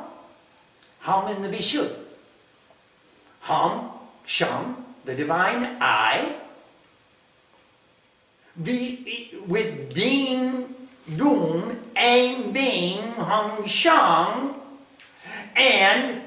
[1.01, 1.95] Hum in the Vishuddha.
[3.41, 3.91] Hum,
[4.25, 6.37] Sham, the divine I,
[8.59, 10.75] with being,
[11.17, 14.55] Doom, Aim, Being, Hung, Shang,
[15.57, 16.21] and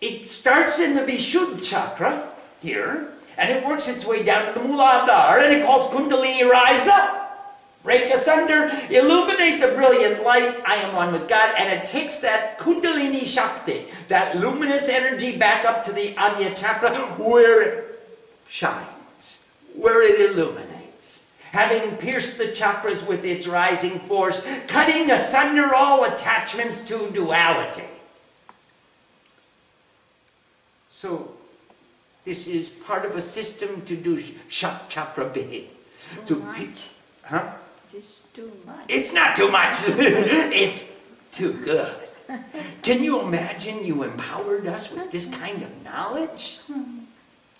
[0.00, 2.28] it starts in the Vishuddha chakra
[2.60, 6.86] here, and it works its way down to the Muladhara, and it calls Kundalini rise
[6.88, 7.22] up.
[7.82, 12.58] Break asunder, illuminate the brilliant light, I am one with God, and it takes that
[12.58, 18.00] Kundalini Shakti, that luminous energy back up to the Ajna chakra where it
[18.48, 20.65] shines, where it illuminates.
[21.56, 27.88] Having pierced the chakras with its rising force, cutting asunder all attachments to duality.
[30.90, 31.30] So,
[32.26, 35.68] this is part of a system to do Shak Chakra Bid.
[36.26, 36.56] To much.
[36.56, 36.74] pick,
[37.24, 37.54] huh?
[37.90, 38.84] Just too much.
[38.90, 39.76] It's not too much.
[39.88, 41.94] it's too good.
[42.82, 46.58] Can you imagine you empowered us with this kind of knowledge?
[46.66, 46.95] Hmm.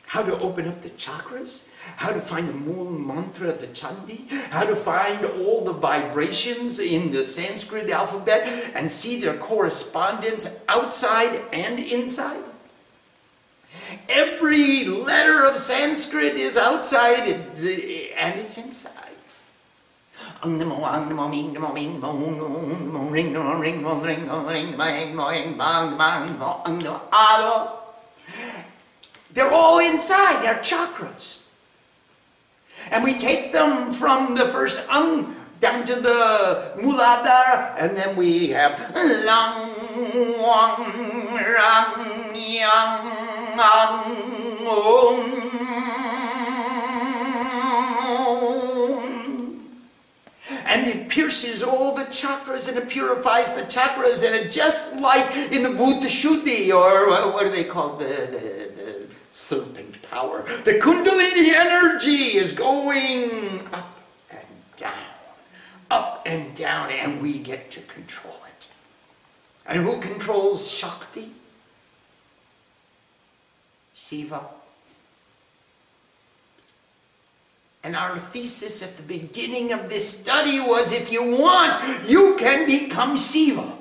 [0.06, 4.30] How to open up the chakras, how to find the moon mantra of the Chandi,
[4.50, 11.42] how to find all the vibrations in the Sanskrit alphabet and see their correspondence outside
[11.52, 12.44] and inside.
[14.08, 19.02] Every letter of Sanskrit is outside and it's inside.
[29.36, 31.46] They're all inside, they're chakras.
[32.90, 38.48] And we take them from the first ang down to the muladhara, and then we
[38.56, 39.76] have lang
[40.40, 40.88] wang
[41.36, 43.12] rang yang
[43.60, 45.20] ang om.
[50.64, 55.26] And it pierces all the chakras and it purifies the chakras and it just like
[55.52, 58.65] in the Bhuta Shuddhi or uh, what do they call the, the
[59.36, 60.42] serpent power.
[60.64, 64.46] The Kundalini energy is going up and
[64.78, 64.92] down,
[65.90, 68.68] up and down, and we get to control it.
[69.66, 71.32] And who controls Shakti?
[73.92, 74.46] Shiva.
[77.84, 82.66] And our thesis at the beginning of this study was if you want, you can
[82.66, 83.75] become Shiva.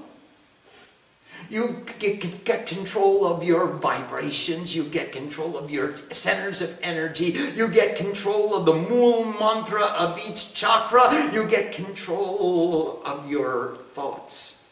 [1.49, 7.35] You get, get control of your vibrations, you get control of your centers of energy,
[7.55, 13.75] you get control of the mool mantra of each chakra, you get control of your
[13.75, 14.71] thoughts.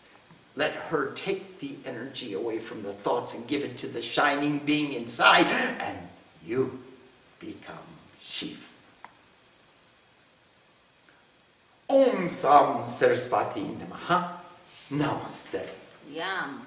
[0.56, 4.60] Let her take the energy away from the thoughts and give it to the shining
[4.60, 5.48] being inside,
[5.80, 5.98] and
[6.46, 6.80] you
[7.40, 7.78] become
[8.20, 8.62] Shiva.
[11.90, 14.32] Om Sam Saraswati Namaha.
[14.92, 15.83] Namaste.
[16.12, 16.62] Yum.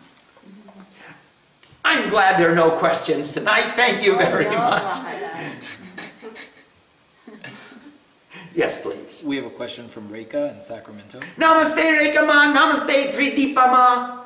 [1.85, 3.63] I'm glad there are no questions tonight.
[3.75, 4.97] Thank you very Oh, much.
[8.55, 9.23] Yes, please.
[9.23, 11.19] We have a question from Reka in Sacramento.
[11.37, 12.55] Namaste, Rekama.
[12.55, 14.21] Namaste, Tridipama.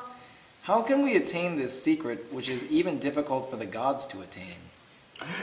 [0.63, 4.45] How can we attain this secret, which is even difficult for the gods to attain?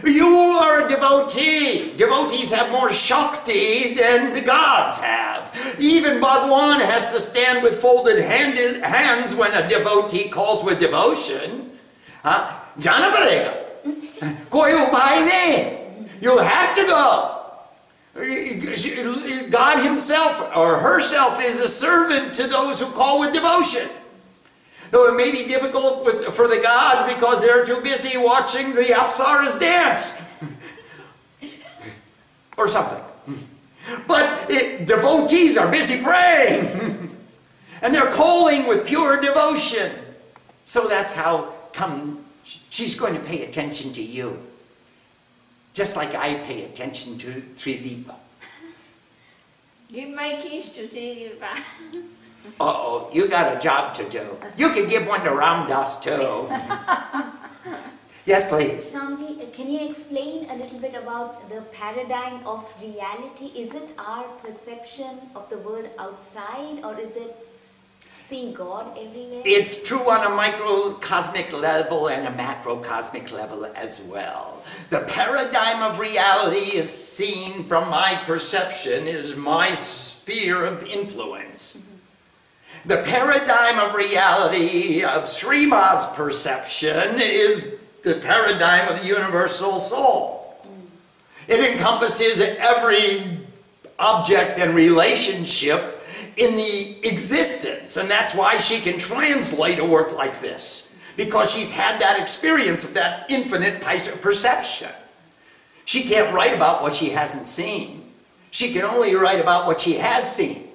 [0.05, 1.97] You are a devotee.
[1.97, 5.77] Devotees have more Shakti than the gods have.
[5.79, 11.71] Even Bhagwan has to stand with folded handed hands when a devotee calls with devotion.
[12.23, 12.61] Huh?
[12.79, 14.51] Jana parega.
[14.51, 16.23] Koi upay nahi.
[16.23, 17.35] You have to go.
[19.51, 23.89] God Himself or herself is a servant to those who call with devotion.
[24.91, 28.85] Though it may be difficult with, for the gods because they're too busy watching the
[28.85, 30.23] Apsaras dance.
[32.57, 33.05] or something.
[34.07, 36.67] But it, devotees are busy praying.
[37.83, 39.93] and they're calling with pure devotion.
[40.65, 44.39] So that's how come she's going to pay attention to you.
[45.75, 48.17] Just like I pay attention to Tridipa.
[49.93, 51.63] Give my keys to Ram.
[52.61, 54.37] Uh-oh, you got a job to do.
[54.57, 56.49] You can give one to Ramdas too.
[58.29, 58.91] Yes, please.
[58.93, 63.47] Swamiji, uh, can you explain a little bit about the paradigm of reality?
[63.57, 67.35] Is it our perception of the world outside or is it
[68.07, 69.41] seeing God everywhere?
[69.47, 74.63] It's true on a microcosmic level and a macrocosmic level as well.
[74.91, 81.79] The paradigm of reality is seen from my perception, is my sphere of influence.
[82.85, 90.57] The paradigm of reality of Srima's perception is the paradigm of the universal soul.
[91.49, 93.39] It encompasses every
[93.99, 96.03] object and relationship
[96.37, 101.73] in the existence, and that's why she can translate a work like this, because she's
[101.73, 104.91] had that experience of that infinite perception.
[105.85, 108.13] She can't write about what she hasn't seen.
[108.51, 110.68] She can only write about what she has seen.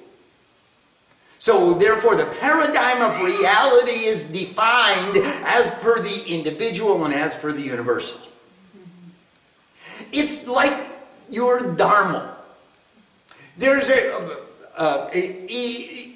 [1.43, 7.51] So, therefore, the paradigm of reality is defined as per the individual and as per
[7.51, 8.31] the universal.
[10.13, 10.71] It's like
[11.29, 12.37] your dharma.
[13.57, 14.37] There's a,
[14.77, 15.19] uh, a,
[15.51, 16.13] a,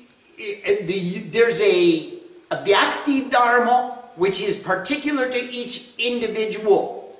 [0.63, 2.13] a the, there's a,
[2.49, 7.19] a Vyakti dharma, which is particular to each individual,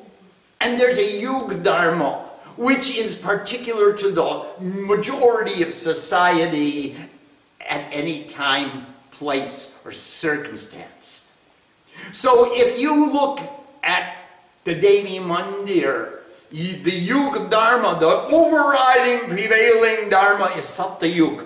[0.61, 2.23] and there's a Yug dharma,
[2.55, 6.95] which is particular to the majority of society
[7.67, 11.31] at any time, place, or circumstance.
[12.11, 13.39] So if you look
[13.83, 14.17] at
[14.63, 21.45] the Devi Mandir, the Yuga Dharma, the overriding prevailing Dharma is Satya Yuga.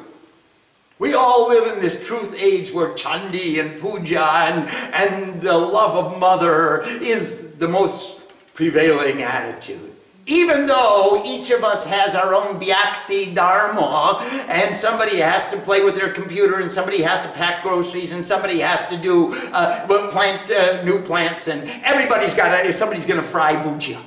[1.00, 5.96] We all live in this truth age where Chandi and Puja and, and the love
[6.06, 8.20] of Mother is the most
[8.54, 9.91] prevailing attitude.
[10.32, 14.18] Even though each of us has our own Vyakti Dharma,
[14.48, 18.24] and somebody has to play with their computer, and somebody has to pack groceries, and
[18.24, 23.20] somebody has to do uh, plant uh, new plants, and everybody's got to, somebody's going
[23.20, 24.00] to fry bhujia.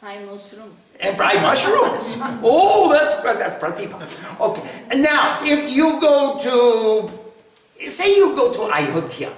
[0.00, 0.74] Fry mushroom.
[1.00, 2.16] And fry mushrooms.
[2.42, 4.40] oh, that's that's pratibha.
[4.40, 4.82] Okay.
[4.90, 9.30] And now, if you go to, say you go to Ayodhya,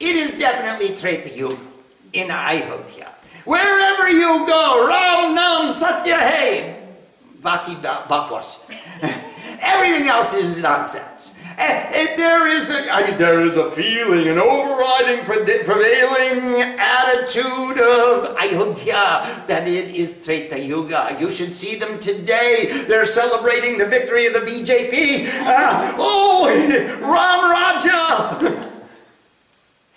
[0.00, 0.96] it is definitely
[1.36, 1.58] Yuga
[2.14, 3.12] in Ayodhya.
[3.46, 6.82] Wherever you go, Ram Nam Satya Hey,
[7.40, 8.68] Bhakti Bakwas.
[9.62, 11.40] Everything else is nonsense.
[11.56, 17.78] And, and there is a, I mean, there is a feeling, an overriding, prevailing attitude
[17.78, 21.16] of Ayodhya that it is Treta Yuga.
[21.20, 22.66] You should see them today.
[22.88, 25.28] They're celebrating the victory of the BJP.
[25.46, 26.50] Uh, oh,
[27.00, 28.72] Ram Raja.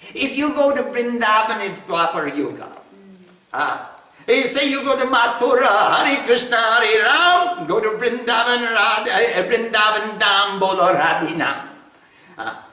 [0.13, 2.78] if you go to Vrindavan, it's Dwapar Yuga.
[3.53, 3.95] Ah.
[4.27, 9.41] Hey, say you go to Mathura, Hari Krishna, Hari Ram, go to Vrindavan, Radha, eh,
[9.49, 11.67] Vrindavan Dham, Bolo Radhinam.
[12.37, 12.67] Ah.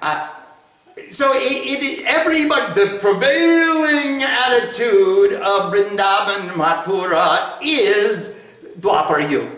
[0.00, 0.40] Ah.
[1.10, 9.50] So it, it, everybody, the prevailing attitude of Vrindavan, Mathura is Dwapar Yuga.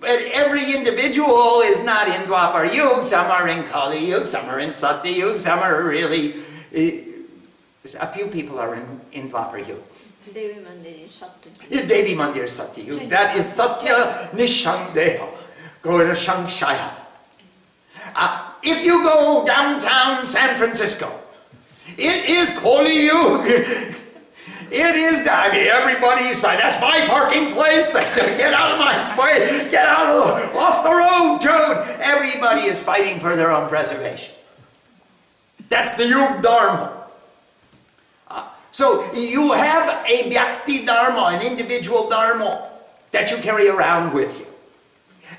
[0.00, 3.02] But every individual is not in Dwapar Yuga.
[3.02, 6.34] Some are in Kali Yuga, some are in Satya Yuga, some are really
[6.74, 7.03] eh,
[7.92, 9.82] a few people are in, in Dwapar Yuga.
[10.32, 11.52] Devi Mandir is Satya.
[11.68, 13.06] Yeah, Devi Mandir is Satya Yuga.
[13.08, 15.28] That is Satya Nishandeha.
[15.82, 16.92] Go to Shangshaya.
[18.16, 21.12] Uh, if you go downtown San Francisco,
[21.98, 23.92] it is Kali Yuga.
[24.76, 26.58] It is, I mean, everybody's fine.
[26.58, 27.92] That's my parking place.
[27.92, 29.68] That's, get out of my way.
[29.70, 32.00] Get out of, off the road, dude.
[32.00, 34.34] Everybody is fighting for their own preservation.
[35.68, 37.03] That's the Yug Dharma.
[38.74, 42.72] So you have a Vyakti Dharma, an individual Dharma
[43.12, 44.46] that you carry around with you.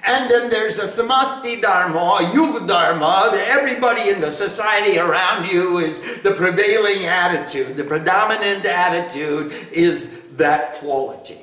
[0.08, 5.80] And then there's a Samasti Dharma, a Yuga Dharma, everybody in the society around you
[5.80, 11.40] is the prevailing attitude, the predominant attitude is that quality.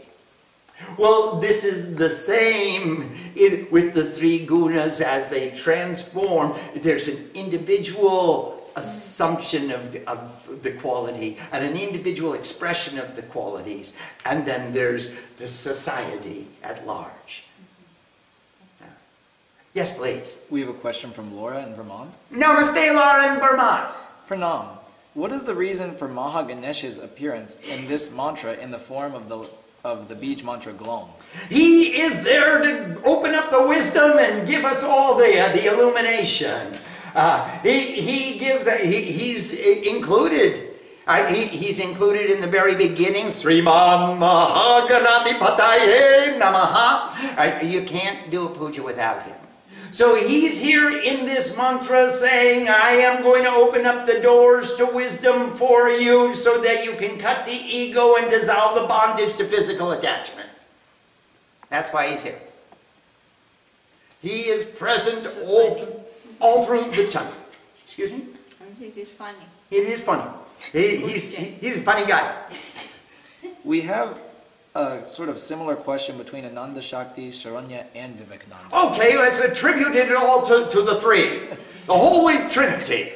[0.98, 3.10] Well, this is the same
[3.70, 6.54] with the three gunas as they transform.
[6.74, 13.22] There's an individual assumption of the, of the quality and an individual expression of the
[13.22, 13.94] qualities,
[14.24, 17.44] and then there's the society at large.
[19.74, 20.44] Yes, please.
[20.50, 22.18] We have a question from Laura in Vermont.
[22.30, 23.94] Namaste, Laura in Vermont.
[24.28, 24.78] Pranam.
[25.14, 29.48] What is the reason for Mahaganesh's appearance in this mantra in the form of the
[29.84, 31.08] of the Bij mantra Glom?
[31.50, 35.66] He is there to open up the wisdom and give us all the uh, the
[35.66, 36.78] illumination.
[37.14, 39.52] Uh, he, he gives, a, he, he's
[39.86, 40.72] included
[41.06, 47.68] I, he, he's included in the very beginning, Sriman Mahaganadipataye Namaha.
[47.68, 49.36] You can't do a puja without him.
[49.90, 54.76] So he's here in this mantra saying, I am going to open up the doors
[54.76, 59.34] to wisdom for you so that you can cut the ego and dissolve the bondage
[59.34, 60.48] to physical attachment.
[61.68, 62.38] That's why he's here.
[64.22, 66.01] He is present all,
[66.42, 67.32] all through the time.
[67.84, 68.24] Excuse me?
[68.60, 69.38] I think it's funny.
[69.70, 70.28] It is funny.
[70.72, 72.36] He, he's, he's a funny guy.
[73.64, 74.20] We have
[74.74, 78.74] a sort of similar question between Ananda Shakti, Sharanya, and Vivekananda.
[78.74, 81.48] Okay, let's attribute it all to, to the three.
[81.86, 83.10] The Holy Trinity.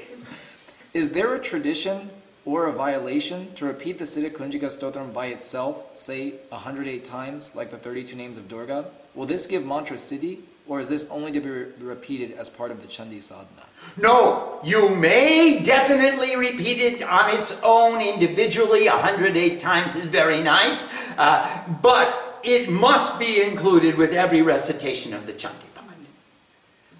[0.94, 2.10] Is there a tradition
[2.44, 7.70] or a violation to repeat the Siddha Kunjika Stotram by itself, say 108 times, like
[7.70, 8.86] the 32 names of Durga?
[9.14, 10.38] Will this give mantra siddhi,
[10.68, 13.66] or is this only to be re- repeated as part of the Chandi sadhana?
[14.00, 18.88] No, you may definitely repeat it on its own individually.
[18.88, 21.12] 108 times is very nice.
[21.16, 25.62] Uh, but it must be included with every recitation of the Chandipat.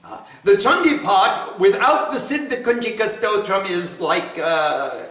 [0.05, 5.03] Uh, the Chandipat, without the Siddha Kunjika Stotram, is like uh,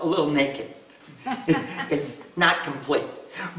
[0.00, 0.68] a little naked.
[1.90, 3.04] it's not complete.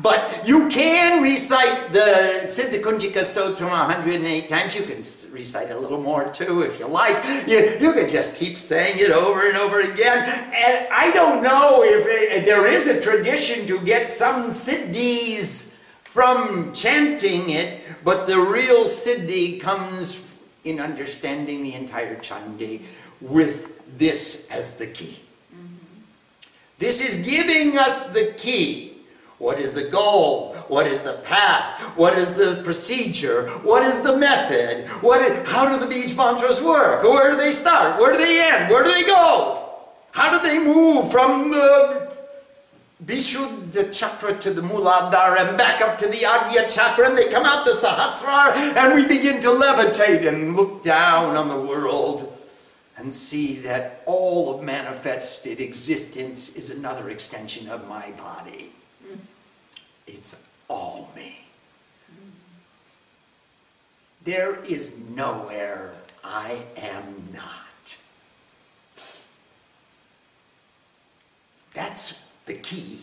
[0.01, 4.75] But you can recite the Siddha Kunjika Stotram 108 times.
[4.75, 4.97] You can
[5.33, 7.17] recite a little more too if you like.
[7.47, 10.19] You, you can just keep saying it over and over again.
[10.27, 16.73] And I don't know if it- there is a tradition to get some siddhis from
[16.73, 22.81] chanting it, but the real siddhi comes in understanding the entire chandi
[23.21, 25.19] with this as the key.
[25.53, 25.75] Mm-hmm.
[26.79, 28.92] This is giving us the key.
[29.43, 30.53] What is the goal?
[30.69, 31.97] What is the path?
[31.97, 33.49] What is the procedure?
[33.67, 34.87] What is the method?
[35.03, 37.03] What is, how do the Bij mantras work?
[37.03, 37.99] Where do they start?
[37.99, 38.69] Where do they end?
[38.71, 39.69] Where do they go?
[40.13, 42.07] How do they move from uh,
[43.03, 47.43] Vishuddha chakra to the Muladhara and back up to the Agya chakra and they come
[47.43, 52.31] out the Sahasrara and we begin to levitate and look down on the world
[52.95, 58.71] and see that all of manifested existence is another extension of my body.
[60.07, 61.39] It's all me.
[64.23, 67.97] There is nowhere I am not.
[71.73, 72.99] That's the key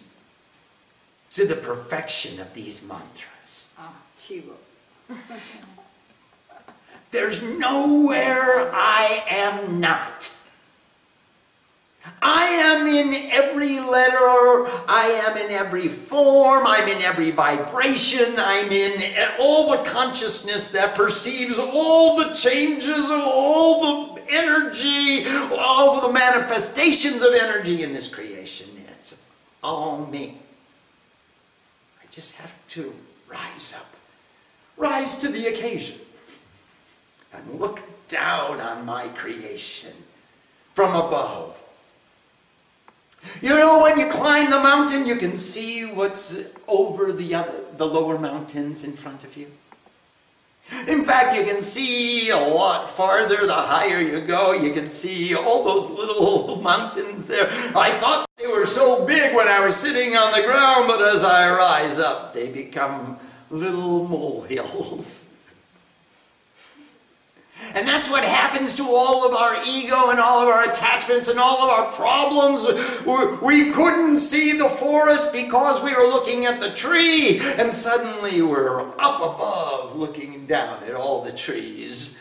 [1.32, 3.74] to the perfection of these mantras.
[3.78, 4.52] Ah, Shiva.
[7.10, 10.30] There's nowhere I am not.
[12.22, 18.70] I am in every letter, I am in every form, I'm in every vibration, I'm
[18.70, 25.24] in all the consciousness that perceives all the changes of all the energy,
[25.58, 28.68] all the manifestations of energy in this creation.
[28.76, 29.24] It's
[29.62, 30.38] all me.
[32.02, 32.94] I just have to
[33.28, 33.94] rise up,
[34.76, 36.00] rise to the occasion,
[37.32, 39.92] and look down on my creation
[40.74, 41.64] from above.
[43.42, 47.86] You know, when you climb the mountain, you can see what's over the other, the
[47.86, 49.48] lower mountains in front of you.
[50.86, 54.52] In fact, you can see a lot farther the higher you go.
[54.52, 57.46] You can see all those little mountains there.
[57.74, 61.24] I thought they were so big when I was sitting on the ground, but as
[61.24, 63.18] I rise up, they become
[63.50, 65.29] little molehills.
[67.74, 71.38] And that's what happens to all of our ego and all of our attachments and
[71.38, 72.66] all of our problems.
[73.40, 78.80] We- couldn't see the forest because we were looking at the tree, and suddenly we're
[78.98, 82.18] up above looking down at all the trees.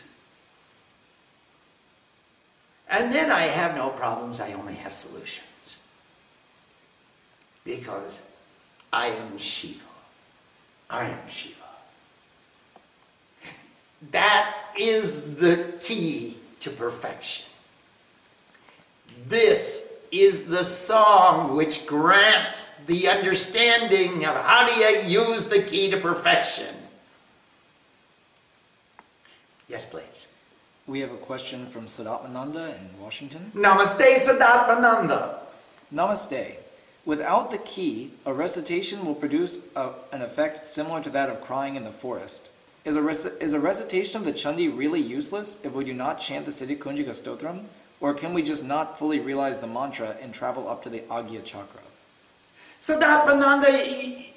[2.90, 5.80] And then I have no problems, I only have solutions.
[7.64, 8.32] Because
[8.92, 9.84] I am Shiva.
[10.90, 11.56] I am Shiva.
[14.12, 17.46] That is the key to perfection.
[19.28, 25.90] This is the song which grants the understanding of how do you use the key
[25.92, 26.74] to perfection.
[29.68, 30.28] Yes, please.
[30.88, 33.52] We have a question from Sadatmananda in Washington.
[33.56, 35.46] Namaste Sadatmananda.
[35.94, 36.56] Namaste.
[37.06, 41.76] Without the key, a recitation will produce a, an effect similar to that of crying
[41.76, 42.50] in the forest.
[42.86, 46.20] Is a, rec- is a recitation of the Chandi really useless if we do not
[46.20, 47.64] chant the Siddha Kunjika Stotram?
[48.02, 51.44] Or can we just not fully realize the mantra and travel up to the Agya
[51.44, 51.82] Chakra?
[52.80, 54.28] Sadatmananda, y-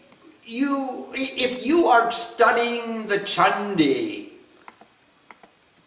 [0.45, 4.31] you, if you are studying the Chandi,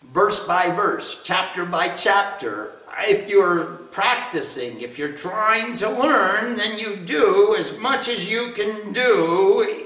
[0.03, 6.79] verse by verse, chapter by chapter, if you're practicing, if you're trying to learn, then
[6.79, 9.83] you do as much as you can do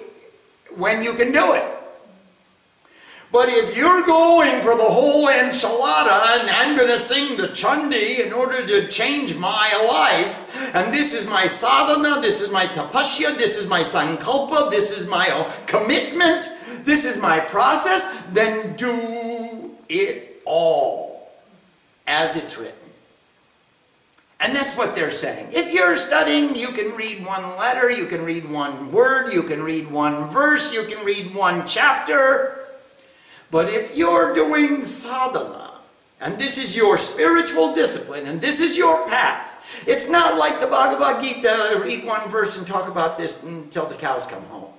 [0.78, 1.79] when you can do it.
[3.32, 8.26] But if you're going for the whole enchilada and I'm going to sing the chandi
[8.26, 13.38] in order to change my life, and this is my sadhana, this is my tapasya,
[13.38, 16.50] this is my sankalpa, this is my oh, commitment,
[16.86, 21.30] this is my process, then do it all
[22.08, 22.74] as it's written.
[24.40, 25.50] And that's what they're saying.
[25.52, 29.62] If you're studying, you can read one letter, you can read one word, you can
[29.62, 32.56] read one verse, you can read one chapter.
[33.52, 35.72] But if you're doing sadhana,
[36.22, 40.68] and this is your spiritual discipline, and this is your path, it's not like the
[40.68, 44.72] Bhagavad Gita, read one verse and talk about this until the cows come home.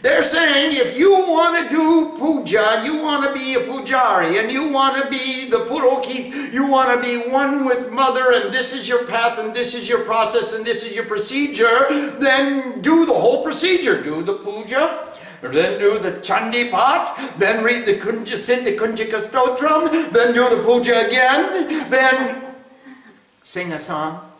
[0.00, 4.50] They're saying if you want to do puja, you want to be a pujari, and
[4.50, 8.74] you want to be the purokit, you want to be one with mother, and this
[8.74, 11.88] is your path, and this is your process, and this is your procedure,
[12.18, 14.00] then do the whole procedure.
[14.00, 15.06] Do the puja,
[15.48, 20.62] then do the Chandi part, then read the Kunja Siddha Kunjika Stotram, then do the
[20.62, 22.54] puja again, then
[23.42, 24.30] sing a song,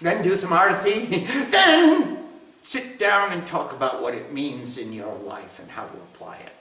[0.00, 2.18] then do some arati, then
[2.62, 6.36] sit down and talk about what it means in your life and how to apply
[6.38, 6.52] it,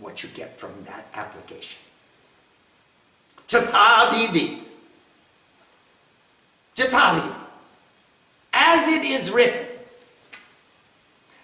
[0.00, 1.80] what you get from that application.
[3.48, 4.58] Chatavidi.
[6.74, 7.38] Chatavidi.
[8.52, 9.65] As it is written.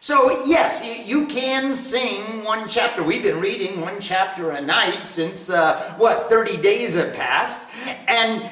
[0.03, 3.05] So, yes, you can sing one chapter.
[3.05, 7.69] We've been reading one chapter a night since, uh, what, 30 days have passed.
[8.09, 8.43] And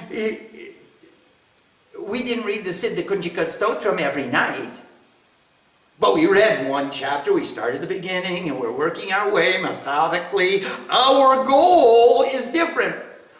[2.07, 4.81] we didn't read the Siddha Kunjika Stotram every night.
[5.99, 10.63] But we read one chapter, we started the beginning, and we're working our way methodically.
[10.89, 12.95] Our goal is different.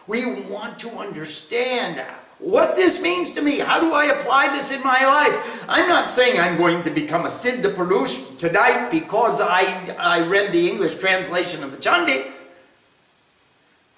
[0.05, 2.03] We want to understand
[2.41, 3.59] what this means to me.
[3.59, 5.63] How do I apply this in my life?
[5.69, 10.51] I'm not saying I'm going to become a Siddha Purush tonight because I, I read
[10.51, 12.29] the English translation of the Chandi.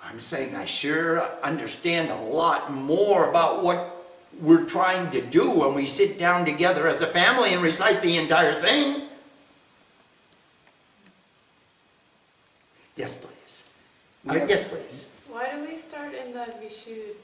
[0.04, 4.06] I'm saying I sure understand a lot more about what
[4.41, 8.18] we're trying to do when we sit down together as a family and recite the
[8.18, 9.04] entire thing.
[12.98, 13.70] Yes, please.
[14.28, 15.10] Uh, yes, please.
[15.30, 17.16] Why do we start in the Vishud?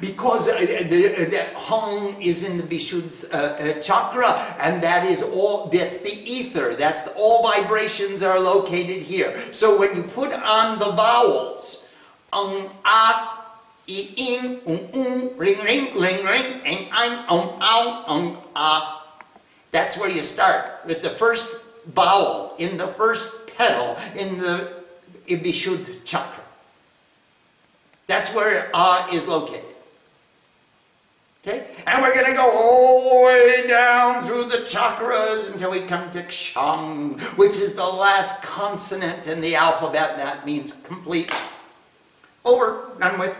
[0.00, 5.22] Because uh, the, the hung is in the Vishuddha uh, uh, chakra, and that is
[5.22, 6.74] all, that's the ether.
[6.74, 9.34] That's all vibrations are located here.
[9.52, 11.88] So when you put on the vowels,
[12.32, 13.46] um, ah,
[13.88, 19.04] i, ing, um, um, ring, ring, ring, ring, ing, ang, um, ow, um, ah,
[19.70, 21.54] that's where you start with the first
[21.86, 24.70] vowel in the first petal in the
[25.26, 26.44] Vishuddha chakra.
[28.06, 29.73] That's where Ah is located.
[31.46, 31.66] Okay?
[31.86, 36.10] And we're going to go all the way down through the chakras until we come
[36.12, 40.16] to Kshang, which is the last consonant in the alphabet.
[40.16, 41.34] That means complete.
[42.46, 43.38] Over, done with.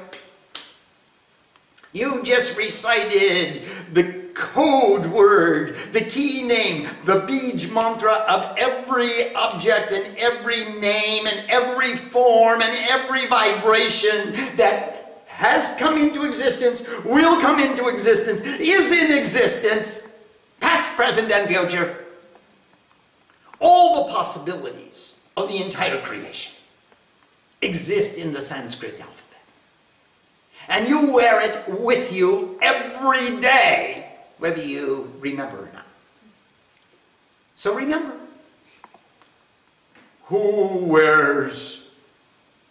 [1.94, 3.62] You just recited
[3.94, 11.26] the code word, the key name, the Bij mantra of every object and every name
[11.26, 15.03] and every form and every vibration that
[15.34, 20.16] has come into existence, will come into existence, is in existence,
[20.60, 22.04] past, present, and future.
[23.60, 26.54] All the possibilities of the entire creation
[27.60, 29.42] exist in the Sanskrit alphabet.
[30.68, 35.86] And you wear it with you every day, whether you remember or not.
[37.56, 38.16] So remember
[40.24, 41.90] who wears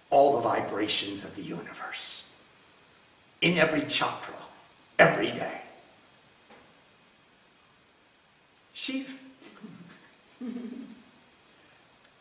[0.09, 2.32] all the vibrations of the universe
[3.43, 4.33] in every chakra,
[4.97, 5.59] every day?
[8.73, 9.19] Shiv.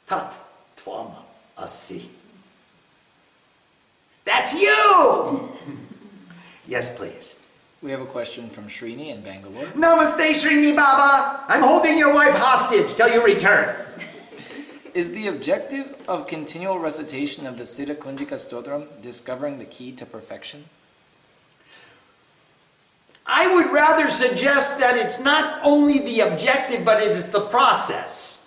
[0.06, 0.36] Tat
[0.76, 1.12] Twam
[1.56, 2.10] Asi.
[4.24, 5.48] That's you!
[6.66, 7.46] yes, please.
[7.82, 9.64] We have a question from Srini in Bangalore.
[9.74, 11.44] Namaste, Srini Baba.
[11.48, 13.76] I'm holding your wife hostage till you return.
[14.92, 20.04] Is the objective of continual recitation of the Siddha Kunjika Stotram discovering the key to
[20.04, 20.64] perfection?
[23.34, 28.41] I would rather suggest that it's not only the objective, but it is the process.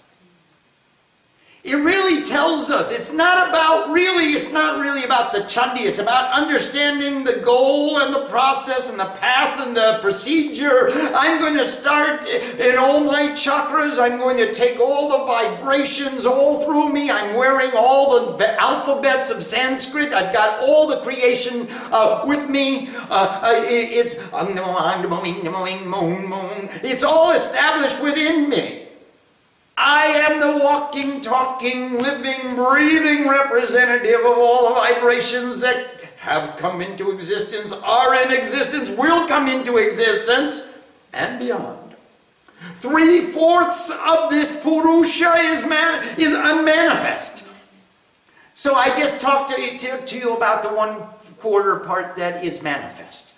[1.66, 5.80] It really tells us it's not about really, it's not really about the chandi.
[5.80, 10.92] It's about understanding the goal and the process and the path and the procedure.
[11.16, 13.98] I'm going to start in all my chakras.
[14.00, 17.10] I'm going to take all the vibrations all through me.
[17.10, 20.14] I'm wearing all the alphabets of Sanskrit.
[20.14, 22.90] I've got all the creation uh, with me.
[23.10, 24.14] Uh, uh, it's
[26.84, 28.85] it's all established within me.
[29.78, 36.82] I am the walking, talking, living, breathing representative of all the vibrations that have come
[36.82, 40.72] into existence, are in existence, will come into existence,
[41.14, 41.96] and beyond.
[42.76, 47.46] Three fourths of this Purusha is, man, is unmanifest.
[48.54, 51.02] So I just talked to you, to, to you about the one
[51.38, 53.36] quarter part that is manifest.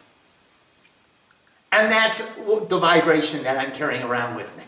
[1.72, 4.64] And that's the vibration that I'm carrying around with me.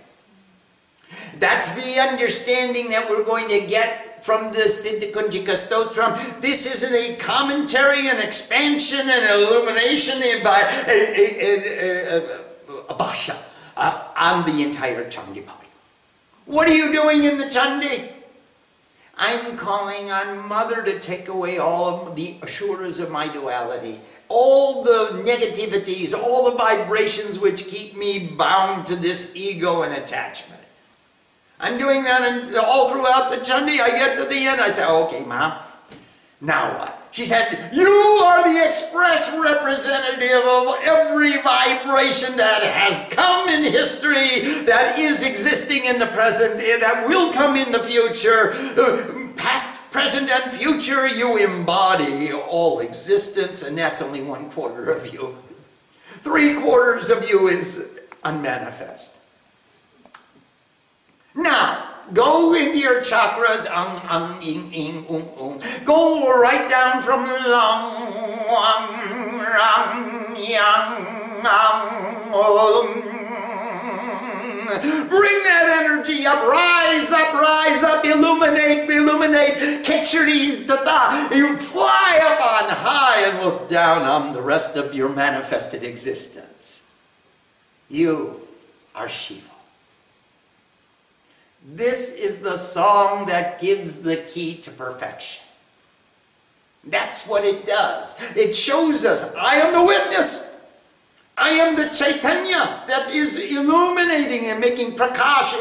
[1.38, 6.41] That's the understanding that we're going to get from the Siddha Kunjika Stotram.
[6.41, 13.38] This isn't a commentary, an expansion, an illumination eh, by a, a, a, bhasha
[13.78, 15.68] uh, on the entire Chandi Pali.
[16.45, 18.12] What are you doing in the Chandi?
[19.18, 23.99] I'm calling on Mother to take away all of the asuras of my duality,
[24.30, 30.59] all the negativities, all the vibrations which keep me bound to this ego and attachment.
[31.60, 33.80] I'm doing that and all throughout the Chandi.
[33.82, 35.60] I get to the end, I say, okay, Mom,
[36.41, 36.99] now what?
[37.12, 44.64] She said, You are the express representative of every vibration that has come in history,
[44.66, 48.51] that is existing in the present, eh, that will come in the future.
[49.36, 55.36] Past, present, and future, you embody all existence, and that's only one quarter of you.
[56.03, 59.19] Three quarters of you is unmanifest.
[61.36, 65.60] Now, go into your chakras, um, um, ing, ing, um, um.
[65.86, 67.96] Go right down from long,
[68.50, 71.06] um, ram, yang,
[71.46, 73.20] um, um.
[74.70, 81.36] Bring that energy up, rise up, rise up, illuminate, illuminate, Kechari Tata.
[81.36, 86.94] You fly up on high and look down on the rest of your manifested existence.
[87.90, 88.42] You
[88.94, 89.49] are Shiva.
[91.64, 95.43] This is the song that gives the key to perfection.
[96.86, 98.36] That's what it does.
[98.36, 100.66] It shows us I am the witness.
[101.38, 105.53] I am the Chaitanya that is illuminating and making Prakash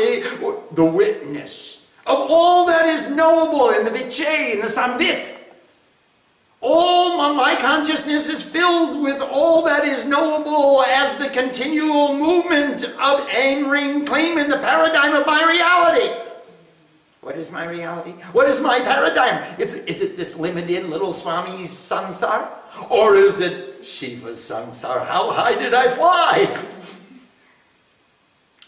[0.75, 5.38] the witness of all that is knowable in the Vichay, in the Samvit.
[6.61, 13.29] All my, consciousness is filled with all that is knowable as the continual movement of
[13.31, 16.29] angering claim in the paradigm of my reality.
[17.21, 18.13] What is my reality?
[18.33, 19.45] What is my paradigm?
[19.59, 22.49] It's, is it this limited little Swami's sansar?
[22.91, 25.07] Or is it Shiva's sansar?
[25.07, 26.47] How high did I fly?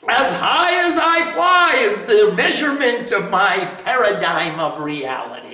[0.08, 5.49] As high as I fly is the measurement of my paradigm of reality.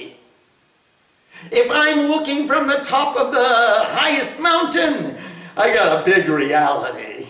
[1.51, 5.16] If I'm looking from the top of the highest mountain,
[5.57, 7.26] I got a big reality.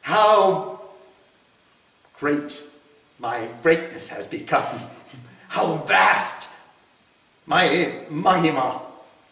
[0.00, 0.80] How
[2.14, 2.62] great
[3.18, 4.64] my greatness has become.
[5.48, 6.50] How vast
[7.46, 8.80] my Mahima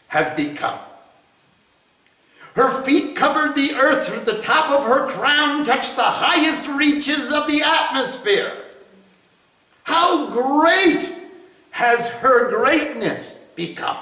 [0.09, 0.79] has become.
[2.55, 7.47] Her feet covered the earth, the top of her crown touched the highest reaches of
[7.47, 8.53] the atmosphere.
[9.85, 11.17] How great
[11.71, 13.97] has her greatness become.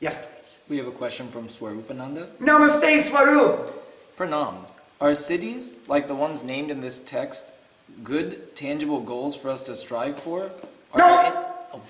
[0.00, 0.60] Yes, please.
[0.70, 2.28] We have a question from Swarupananda.
[2.36, 3.70] Namaste, Swarup.
[4.16, 4.56] Pranam.
[5.00, 7.54] Are siddhis, like the ones named in this text,
[8.02, 10.50] good, tangible goals for us to strive for?
[10.92, 11.08] Are No.
[11.08, 11.36] There any,
[11.74, 11.82] oh.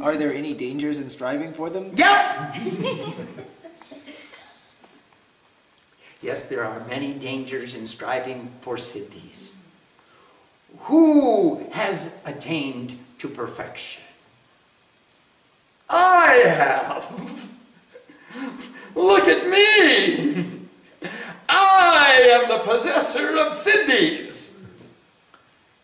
[0.06, 1.92] are there any dangers in striving for them?
[1.96, 3.52] Yep.
[6.22, 9.56] Yes, there are many dangers in striving for siddhis.
[10.80, 14.02] Who has attained to perfection?
[15.88, 17.52] I have.
[18.94, 20.44] Look at me.
[21.48, 24.62] I am the possessor of siddhis.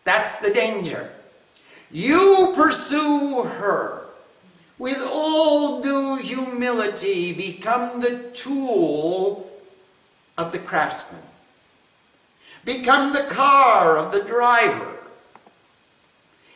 [0.03, 1.11] That's the danger.
[1.91, 4.05] You pursue her
[4.77, 9.48] with all due humility, become the tool
[10.39, 11.21] of the craftsman,
[12.63, 14.95] become the car of the driver.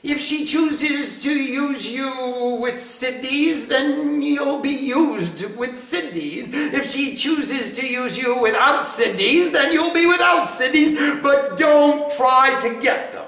[0.02, 6.74] If she chooses to use you with Siddhis, then you'll be used with Siddhis.
[6.74, 12.10] If she chooses to use you without Siddhis, then you'll be without Siddhis, but don't
[12.12, 13.26] try to get them.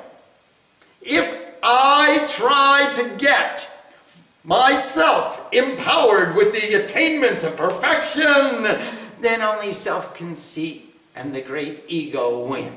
[1.01, 1.33] If
[1.63, 3.69] I try to get
[4.43, 12.45] myself empowered with the attainments of perfection, then only self conceit and the great ego
[12.45, 12.74] win.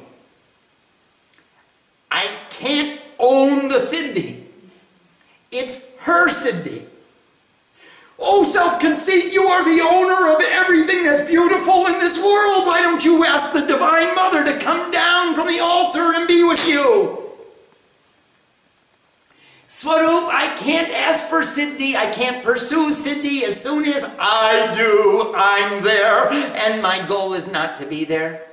[2.11, 4.43] I can't own the Siddhi.
[5.51, 6.84] It's her Siddhi.
[8.18, 12.66] Oh, self conceit, you are the owner of everything that's beautiful in this world.
[12.66, 16.43] Why don't you ask the Divine Mother to come down from the altar and be
[16.43, 17.27] with you?
[19.70, 21.94] Swarup, I can't ask for Siddhi.
[21.94, 23.42] I can't pursue Siddhi.
[23.42, 26.32] As soon as I do, I'm there.
[26.32, 28.46] And my goal is not to be there.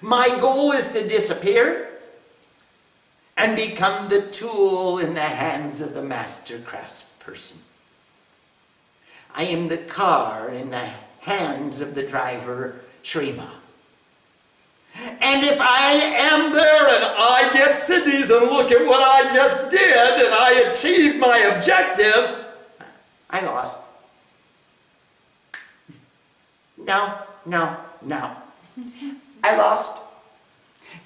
[0.00, 1.90] My goal is to disappear
[3.36, 7.58] and become the tool in the hands of the master craftsperson.
[9.34, 10.88] I am the car in the
[11.20, 13.50] hands of the driver, Shrima.
[15.20, 19.70] And if I am there and I get Siddhis and look at what I just
[19.70, 22.46] did and I achieved my objective,
[23.30, 23.80] I lost.
[26.76, 28.36] No, no, no.
[29.44, 29.98] I lost.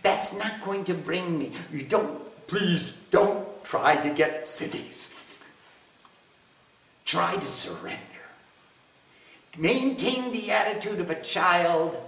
[0.03, 1.53] That's not going to bring me.
[1.71, 5.39] You don't, please don't try to get siddhis.
[7.05, 7.99] Try to surrender.
[9.59, 12.01] Maintain the attitude of a child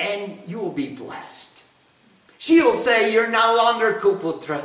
[0.00, 1.64] and you will be blessed.
[2.38, 4.64] She'll say, You're no longer Kuputra.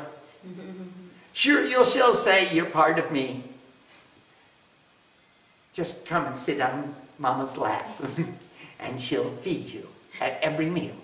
[1.33, 3.43] Sure, you'll, she'll say, You're part of me.
[5.73, 7.85] Just come and sit on Mama's lap,
[8.79, 9.87] and she'll feed you
[10.21, 10.95] at every meal.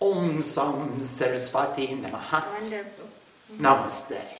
[0.00, 2.46] Om Sam Saraswati Namaha.
[2.62, 3.08] Wonderful.
[3.52, 3.66] Mm-hmm.
[3.66, 4.38] Namaste.